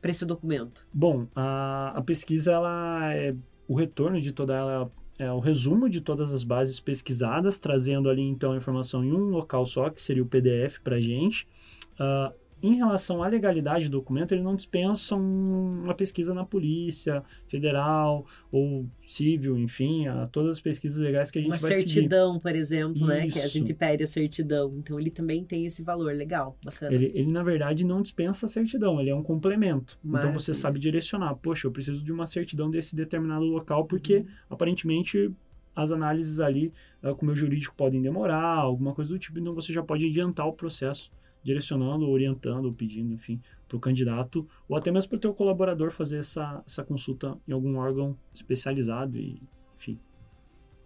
esse 0.03 0.25
documento? 0.25 0.85
Bom, 0.93 1.25
a, 1.33 1.93
a 1.95 2.01
pesquisa, 2.01 2.51
ela 2.51 3.13
é, 3.13 3.33
o 3.65 3.75
retorno 3.75 4.19
de 4.19 4.33
toda 4.33 4.53
ela 4.53 4.91
é, 5.23 5.31
o 5.31 5.39
resumo 5.39 5.89
de 5.89 6.01
todas 6.01 6.33
as 6.33 6.43
bases 6.43 6.79
pesquisadas, 6.79 7.57
trazendo 7.57 8.09
ali 8.09 8.21
então 8.21 8.51
a 8.51 8.57
informação 8.57 9.03
em 9.03 9.11
um 9.11 9.29
local 9.29 9.65
só, 9.65 9.89
que 9.89 10.01
seria 10.01 10.21
o 10.23 10.25
PDF 10.25 10.79
para 10.83 10.97
a 10.97 11.01
gente. 11.01 11.47
Uh, 11.93 12.33
em 12.63 12.75
relação 12.75 13.21
à 13.21 13.27
legalidade 13.27 13.89
do 13.89 13.99
documento, 13.99 14.33
ele 14.33 14.41
não 14.41 14.55
dispensa 14.55 15.17
uma 15.17 15.93
pesquisa 15.93 16.33
na 16.33 16.45
Polícia 16.45 17.21
Federal 17.45 18.25
ou 18.49 18.87
civil, 19.03 19.57
enfim, 19.57 20.07
a 20.07 20.27
todas 20.27 20.51
as 20.51 20.61
pesquisas 20.61 20.97
legais 20.97 21.29
que 21.29 21.39
a 21.39 21.41
gente 21.41 21.51
uma 21.51 21.57
vai 21.57 21.73
certidão, 21.73 22.29
seguir. 22.31 22.41
por 22.41 22.55
exemplo, 22.55 23.05
né? 23.05 23.27
Que 23.27 23.41
a 23.41 23.47
gente 23.49 23.73
pede 23.73 24.05
a 24.05 24.07
certidão. 24.07 24.73
Então, 24.77 24.97
ele 24.97 25.11
também 25.11 25.43
tem 25.43 25.65
esse 25.65 25.83
valor 25.83 26.15
legal, 26.15 26.57
bacana. 26.63 26.95
Ele, 26.95 27.11
ele 27.13 27.29
na 27.29 27.43
verdade, 27.43 27.85
não 27.85 28.01
dispensa 28.01 28.45
a 28.45 28.49
certidão, 28.49 28.97
ele 29.01 29.09
é 29.09 29.15
um 29.15 29.23
complemento. 29.23 29.99
Maravilha. 30.01 30.29
Então, 30.29 30.39
você 30.39 30.53
sabe 30.53 30.79
direcionar. 30.79 31.35
Poxa, 31.35 31.67
eu 31.67 31.71
preciso 31.71 32.01
de 32.01 32.13
uma 32.13 32.25
certidão 32.25 32.71
desse 32.71 32.95
determinado 32.95 33.43
local, 33.43 33.85
porque, 33.85 34.19
uhum. 34.19 34.27
aparentemente, 34.49 35.29
as 35.75 35.91
análises 35.91 36.39
ali 36.39 36.71
uh, 37.03 37.13
com 37.13 37.23
o 37.23 37.25
meu 37.25 37.35
jurídico 37.35 37.75
podem 37.75 38.01
demorar, 38.01 38.55
alguma 38.55 38.93
coisa 38.93 39.11
do 39.11 39.19
tipo, 39.19 39.37
então 39.37 39.53
você 39.53 39.73
já 39.73 39.83
pode 39.83 40.05
adiantar 40.07 40.47
o 40.47 40.53
processo 40.53 41.11
direcionando, 41.43 42.09
orientando, 42.09 42.71
pedindo, 42.73 43.13
enfim, 43.13 43.41
para 43.67 43.77
o 43.77 43.79
candidato, 43.79 44.47
ou 44.67 44.77
até 44.77 44.91
mesmo 44.91 45.09
para 45.09 45.17
o 45.17 45.19
teu 45.19 45.33
colaborador 45.33 45.91
fazer 45.91 46.17
essa, 46.19 46.63
essa 46.65 46.83
consulta 46.83 47.37
em 47.47 47.51
algum 47.51 47.77
órgão 47.77 48.17
especializado 48.33 49.17
e, 49.17 49.41
enfim. 49.77 49.99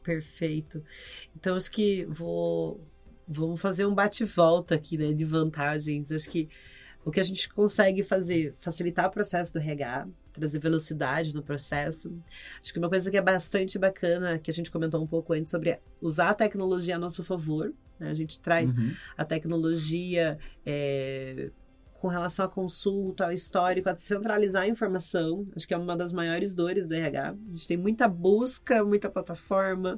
Perfeito. 0.03 0.83
Então, 1.35 1.55
acho 1.55 1.71
que 1.71 2.05
vou... 2.05 2.81
Vamos 3.29 3.59
fazer 3.59 3.85
um 3.85 3.93
bate-volta 3.93 4.73
aqui, 4.73 4.97
né, 4.97 5.11
de 5.11 5.25
vantagens. 5.25 6.13
Acho 6.13 6.29
que 6.29 6.47
o 7.07 7.11
que 7.11 7.21
a 7.21 7.23
gente 7.23 7.47
consegue 7.47 8.03
fazer, 8.03 8.53
facilitar 8.59 9.07
o 9.07 9.09
processo 9.09 9.53
do 9.53 9.59
RH, 9.59 10.09
trazer 10.33 10.59
velocidade 10.59 11.33
no 11.33 11.41
processo. 11.41 12.13
Acho 12.61 12.73
que 12.73 12.79
uma 12.79 12.89
coisa 12.89 13.09
que 13.09 13.15
é 13.15 13.21
bastante 13.21 13.79
bacana, 13.79 14.37
que 14.37 14.51
a 14.51 14.53
gente 14.53 14.69
comentou 14.69 15.01
um 15.01 15.07
pouco 15.07 15.31
antes, 15.31 15.49
sobre 15.49 15.79
usar 16.01 16.31
a 16.31 16.33
tecnologia 16.33 16.97
a 16.97 16.99
nosso 16.99 17.23
favor. 17.23 17.73
Né? 17.97 18.09
A 18.09 18.13
gente 18.13 18.37
traz 18.41 18.73
uhum. 18.73 18.93
a 19.17 19.23
tecnologia 19.23 20.37
é, 20.65 21.49
com 21.93 22.09
relação 22.09 22.43
à 22.43 22.49
consulta, 22.49 23.23
ao 23.23 23.31
histórico, 23.31 23.89
a 23.89 23.95
centralizar 23.95 24.63
a 24.63 24.67
informação. 24.67 25.45
Acho 25.55 25.65
que 25.65 25.73
é 25.73 25.77
uma 25.77 25.95
das 25.95 26.11
maiores 26.11 26.55
dores 26.55 26.89
do 26.89 26.93
RH. 26.93 27.29
A 27.29 27.51
gente 27.53 27.67
tem 27.67 27.77
muita 27.77 28.07
busca, 28.09 28.83
muita 28.83 29.09
plataforma, 29.09 29.97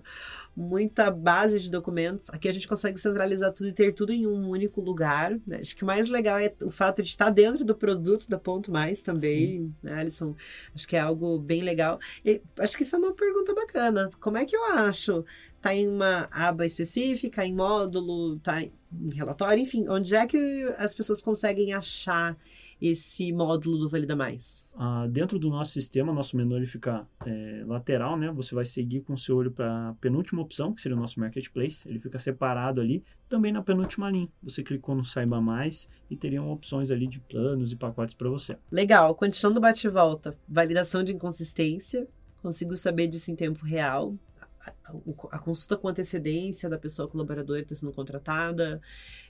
muita 0.56 1.10
base 1.10 1.60
de 1.60 1.70
documentos. 1.70 2.30
Aqui 2.30 2.50
a 2.50 2.52
gente 2.52 2.68
consegue 2.68 3.00
centralizar 3.00 3.54
tudo 3.54 3.70
e 3.70 3.74
ter 3.74 3.94
tudo 3.94 4.12
em 4.12 4.28
um 4.28 4.50
único 4.50 4.82
lugar. 4.82 5.40
Né? 5.46 5.60
Acho 5.60 5.76
que 5.76 5.84
o 5.84 5.88
mais 5.88 6.10
legal 6.10 6.38
é 6.38 6.54
o 6.64 6.70
fato 6.70 7.02
de 7.02 7.10
estar 7.10 7.30
dentro 7.30 7.64
do 7.64 7.76
produto 7.76 8.30
da 8.30 8.38
Ponto 8.38 8.72
Mais 8.72 9.02
também, 9.02 9.74
né, 9.82 9.94
Alisson? 9.94 10.36
Acho 10.74 10.88
que 10.88 10.96
é 10.96 11.00
algo 11.00 11.38
bem 11.40 11.62
legal. 11.62 12.00
E 12.26 12.42
acho 12.58 12.76
que 12.76 12.84
isso 12.84 12.96
é 12.96 13.00
uma 13.00 13.14
pergunta 13.14 13.54
bacana. 13.54 14.10
Como 14.20 14.38
é 14.38 14.46
que 14.46 14.56
eu 14.56 14.64
acho? 14.66 15.24
Tá 15.62 15.74
em 15.74 15.88
uma 15.88 16.28
aba 16.32 16.66
específica, 16.66 17.46
em 17.46 17.54
módulo, 17.54 18.40
tá 18.40 18.62
em 18.62 18.72
relatório, 19.14 19.62
enfim, 19.62 19.88
onde 19.88 20.16
é 20.16 20.26
que 20.26 20.74
as 20.78 20.94
pessoas 20.94 21.22
conseguem 21.22 21.74
achar 21.74 22.38
esse 22.82 23.32
módulo 23.32 23.78
do 23.78 23.90
Valida 23.90 24.16
Mais? 24.16 24.66
Ah, 24.76 25.08
dentro 25.08 25.38
do 25.38 25.50
nosso 25.50 25.72
sistema, 25.72 26.14
nosso 26.14 26.38
menu 26.38 26.56
ele 26.56 26.66
fica 26.66 27.08
é, 27.26 27.64
lateral, 27.66 28.18
né? 28.18 28.32
Você 28.32 28.56
vai 28.56 28.66
seguir 28.66 29.02
com 29.02 29.14
o 29.14 29.18
seu 29.18 29.36
olho 29.36 29.52
para 29.52 29.90
a 29.90 29.94
penúltima 29.96 30.42
opção, 30.42 30.74
que 30.74 30.82
seria 30.82 30.98
o 30.98 31.00
nosso 31.00 31.20
Marketplace. 31.20 31.88
Ele 31.88 32.00
fica 32.00 32.18
separado 32.20 32.80
ali, 32.80 33.04
também 33.28 33.52
na 33.52 33.62
penúltima 33.62 34.10
linha. 34.10 34.30
Você 34.42 34.64
clicou 34.64 34.96
no 34.96 35.04
Saiba 35.04 35.42
Mais 35.42 35.90
e 36.10 36.16
teriam 36.16 36.50
opções 36.52 36.92
ali 36.92 37.08
de 37.08 37.20
planos 37.20 37.72
e 37.72 37.76
pacotes 37.76 38.16
para 38.16 38.30
você. 38.30 38.58
Legal. 38.72 39.14
Continuando 39.16 39.60
bate-volta, 39.60 40.38
validação 40.48 41.04
de 41.04 41.14
inconsistência. 41.14 42.08
Consigo 42.42 42.76
saber 42.78 43.08
disso 43.08 43.32
em 43.32 43.36
tempo 43.36 43.66
real 43.66 44.16
a, 45.32 45.40
consulta 45.40 45.78
com 45.78 45.88
antecedência 45.88 46.70
da 46.70 46.78
pessoa 46.78 47.08
colaboradora 47.08 47.62
está 47.62 47.76
sendo 47.76 47.92
contratada. 47.92 48.82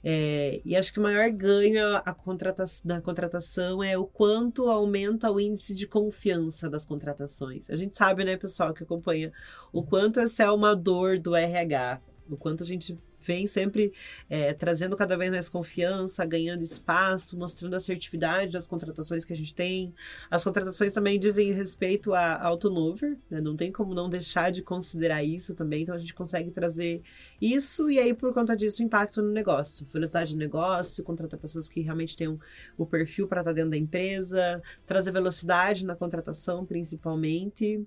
É, 0.04 0.62
e 0.66 0.76
acho 0.76 0.92
que 0.92 1.00
o 1.00 1.04
maior 1.04 1.30
ganho 1.30 1.98
a 1.98 2.14
contrata 2.14 2.66
da 2.84 3.02
contratação 3.02 3.84
é 3.84 3.98
o 3.98 4.06
quanto 4.06 4.70
aumenta 4.70 5.32
o 5.32 5.40
índice 5.40 5.74
de 5.74 5.88
confiança 5.88 6.70
das 6.70 6.86
contratações. 6.86 7.70
A 7.70 7.76
gente 7.76 7.96
sabe, 7.96 8.24
né, 8.24 8.38
pessoal, 8.38 8.74
que 8.74 8.84
acompanha, 8.84 9.32
o 9.72 9.84
quanto 9.84 10.20
essa 10.20 10.44
é 10.44 10.52
uma 10.52 10.76
dor 10.76 11.20
do 11.20 11.36
RH, 11.36 12.02
o 12.30 12.38
quanto 12.38 12.64
a 12.64 12.66
gente 12.66 12.98
vem 13.22 13.48
sempre 13.48 13.94
é, 14.30 14.54
trazendo 14.54 14.96
cada 14.96 15.18
vez 15.18 15.32
mais 15.32 15.50
confiança, 15.50 16.26
ganhando 16.26 16.62
espaço, 16.62 17.38
mostrando 17.38 17.76
assertividade 17.76 18.52
das 18.52 18.68
contratações 18.68 19.26
que 19.26 19.34
a 19.34 19.36
gente 19.36 19.54
tem. 19.54 19.94
As 20.30 20.44
contratações 20.44 20.94
também 20.94 21.20
dizem 21.20 21.52
respeito 21.52 22.14
a, 22.14 22.42
ao 22.42 22.58
turnover, 22.58 23.18
né? 23.30 23.42
não 23.42 23.56
tem 23.56 23.72
como 23.72 23.94
não 23.94 24.10
deixar 24.10 24.52
de 24.52 24.62
considerar 24.62 25.24
isso 25.24 25.56
também, 25.56 25.84
então 25.84 25.96
a 25.96 26.00
gente 26.00 26.14
consegue 26.14 26.52
trazer 26.52 27.02
isso 27.42 27.90
e 27.90 28.00
aí 28.00 28.14
por 28.14 28.34
conta 28.34 28.56
disso 28.56 28.84
impacto 28.84 29.22
no 29.22 29.32
negócio, 29.32 29.86
velocidade 29.92 30.34
do 30.34 30.40
negócio, 30.40 31.04
contratar 31.04 31.40
pessoas 31.40 31.70
que 31.70 31.82
realmente 31.82 32.16
tenham 32.16 32.40
o 32.78 32.86
perfil 32.86 33.28
para 33.28 33.42
estar 33.42 33.54
dentro 33.54 33.72
da 33.72 33.78
empresa, 33.78 34.62
trazer 34.86 35.12
velocidade 35.12 35.86
na 35.86 35.96
contratação 35.96 36.66
principalmente. 36.66 37.86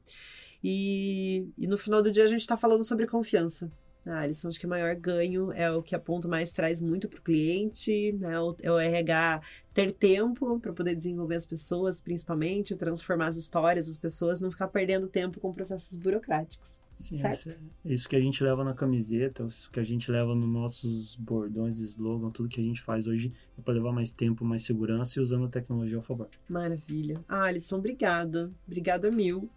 E, 0.62 1.48
e 1.58 1.66
no 1.66 1.76
final 1.76 2.02
do 2.02 2.10
dia 2.10 2.24
a 2.24 2.28
gente 2.28 2.40
está 2.40 2.56
falando 2.56 2.84
sobre 2.84 3.06
confiança. 3.06 3.70
Ah, 4.04 4.24
eles 4.24 4.38
são 4.38 4.48
acho 4.48 4.58
que 4.58 4.66
o 4.66 4.68
maior 4.68 4.94
ganho 4.96 5.52
é 5.52 5.70
o 5.70 5.82
que 5.82 5.94
a 5.94 5.98
Ponto 5.98 6.28
Mais 6.28 6.50
traz 6.50 6.80
muito 6.80 7.08
para 7.08 7.18
o 7.18 7.22
cliente, 7.22 8.12
né? 8.12 8.34
É 8.60 8.70
o 8.70 8.78
RH 8.78 9.40
ter 9.72 9.92
tempo 9.92 10.58
para 10.58 10.72
poder 10.72 10.94
desenvolver 10.94 11.36
as 11.36 11.46
pessoas, 11.46 12.00
principalmente, 12.00 12.76
transformar 12.76 13.28
as 13.28 13.36
histórias 13.36 13.86
das 13.86 13.96
pessoas, 13.96 14.40
não 14.40 14.50
ficar 14.50 14.68
perdendo 14.68 15.06
tempo 15.06 15.40
com 15.40 15.52
processos 15.52 15.96
burocráticos. 15.96 16.82
Sim, 16.98 17.18
certo? 17.18 17.58
É, 17.84 17.92
isso 17.92 18.08
que 18.08 18.14
a 18.14 18.20
gente 18.20 18.42
leva 18.44 18.62
na 18.62 18.74
camiseta, 18.74 19.44
isso 19.44 19.70
que 19.70 19.80
a 19.80 19.84
gente 19.84 20.10
leva 20.10 20.34
nos 20.34 20.48
nossos 20.48 21.16
bordões, 21.16 21.78
slogan, 21.78 22.30
tudo 22.30 22.48
que 22.48 22.60
a 22.60 22.64
gente 22.64 22.80
faz 22.80 23.08
hoje 23.08 23.32
é 23.58 23.62
para 23.62 23.74
levar 23.74 23.92
mais 23.92 24.12
tempo, 24.12 24.44
mais 24.44 24.62
segurança 24.62 25.18
e 25.18 25.22
usando 25.22 25.46
a 25.46 25.48
tecnologia 25.48 25.96
ao 25.96 26.02
favor. 26.02 26.28
Maravilha. 26.48 27.20
Ah, 27.28 27.44
Alisson, 27.44 27.78
obrigada. 27.78 28.52
Obrigada 28.66 29.10
mil 29.10 29.50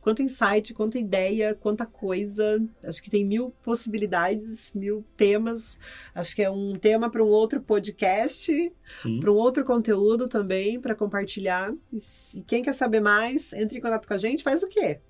quanto 0.00 0.22
insight, 0.22 0.72
quanta 0.72 0.98
ideia, 0.98 1.54
quanta 1.54 1.84
coisa. 1.84 2.62
Acho 2.84 3.02
que 3.02 3.10
tem 3.10 3.24
mil 3.24 3.50
possibilidades, 3.62 4.72
mil 4.74 5.04
temas. 5.16 5.78
Acho 6.14 6.34
que 6.34 6.42
é 6.42 6.50
um 6.50 6.74
tema 6.74 7.10
para 7.10 7.22
um 7.22 7.28
outro 7.28 7.60
podcast, 7.60 8.72
para 9.20 9.32
um 9.32 9.36
outro 9.36 9.64
conteúdo 9.64 10.28
também 10.28 10.80
para 10.80 10.94
compartilhar. 10.94 11.72
E 11.92 12.42
quem 12.42 12.62
quer 12.62 12.74
saber 12.74 13.00
mais, 13.00 13.52
entre 13.52 13.78
em 13.78 13.80
contato 13.80 14.06
com 14.06 14.14
a 14.14 14.18
gente. 14.18 14.42
Faz 14.42 14.62
o 14.62 14.68
quê? 14.68 15.00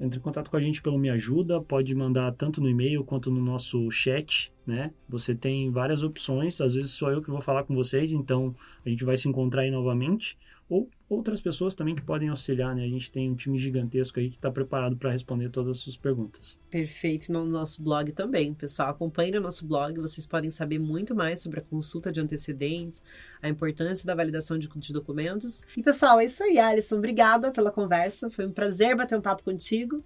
Entre 0.00 0.18
em 0.18 0.22
contato 0.22 0.50
com 0.50 0.56
a 0.56 0.60
gente 0.60 0.80
pelo 0.80 0.98
Me 0.98 1.10
Ajuda, 1.10 1.60
pode 1.60 1.94
mandar 1.94 2.32
tanto 2.32 2.58
no 2.58 2.70
e-mail 2.70 3.04
quanto 3.04 3.30
no 3.30 3.38
nosso 3.38 3.90
chat, 3.90 4.50
né? 4.66 4.90
Você 5.06 5.34
tem 5.34 5.70
várias 5.70 6.02
opções, 6.02 6.58
às 6.62 6.74
vezes 6.74 6.92
sou 6.92 7.10
eu 7.10 7.20
que 7.20 7.30
vou 7.30 7.42
falar 7.42 7.64
com 7.64 7.74
vocês, 7.74 8.10
então 8.10 8.56
a 8.84 8.88
gente 8.88 9.04
vai 9.04 9.18
se 9.18 9.28
encontrar 9.28 9.60
aí 9.60 9.70
novamente 9.70 10.38
ou 10.70 10.88
outras 11.08 11.40
pessoas 11.40 11.74
também 11.74 11.96
que 11.96 12.02
podem 12.02 12.28
auxiliar, 12.28 12.76
né? 12.76 12.84
A 12.84 12.88
gente 12.88 13.10
tem 13.10 13.28
um 13.28 13.34
time 13.34 13.58
gigantesco 13.58 14.20
aí 14.20 14.30
que 14.30 14.36
está 14.36 14.50
preparado 14.50 14.96
para 14.96 15.10
responder 15.10 15.50
todas 15.50 15.76
as 15.76 15.82
suas 15.82 15.96
perguntas. 15.96 16.60
Perfeito, 16.70 17.32
no 17.32 17.44
nosso 17.44 17.82
blog 17.82 18.12
também, 18.12 18.54
pessoal. 18.54 18.90
Acompanhe 18.90 19.36
o 19.36 19.40
nosso 19.40 19.66
blog, 19.66 19.98
vocês 20.00 20.26
podem 20.28 20.50
saber 20.50 20.78
muito 20.78 21.12
mais 21.12 21.40
sobre 21.42 21.58
a 21.58 21.62
consulta 21.62 22.12
de 22.12 22.20
antecedentes, 22.20 23.02
a 23.42 23.48
importância 23.48 24.06
da 24.06 24.14
validação 24.14 24.56
de, 24.56 24.68
de 24.68 24.92
documentos. 24.92 25.64
E 25.76 25.82
pessoal, 25.82 26.20
é 26.20 26.26
isso 26.26 26.44
aí, 26.44 26.58
Alisson. 26.58 26.98
Obrigada 26.98 27.50
pela 27.50 27.72
conversa, 27.72 28.30
foi 28.30 28.46
um 28.46 28.52
prazer 28.52 28.96
bater 28.96 29.18
um 29.18 29.20
papo 29.20 29.42
contigo. 29.42 30.04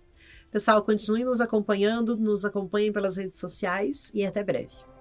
Pessoal, 0.51 0.81
continuem 0.83 1.25
nos 1.25 1.41
acompanhando, 1.41 2.17
nos 2.17 2.45
acompanhem 2.45 2.93
pelas 2.93 3.17
redes 3.17 3.39
sociais 3.39 4.11
e 4.15 4.25
até 4.25 4.43
breve. 4.43 4.94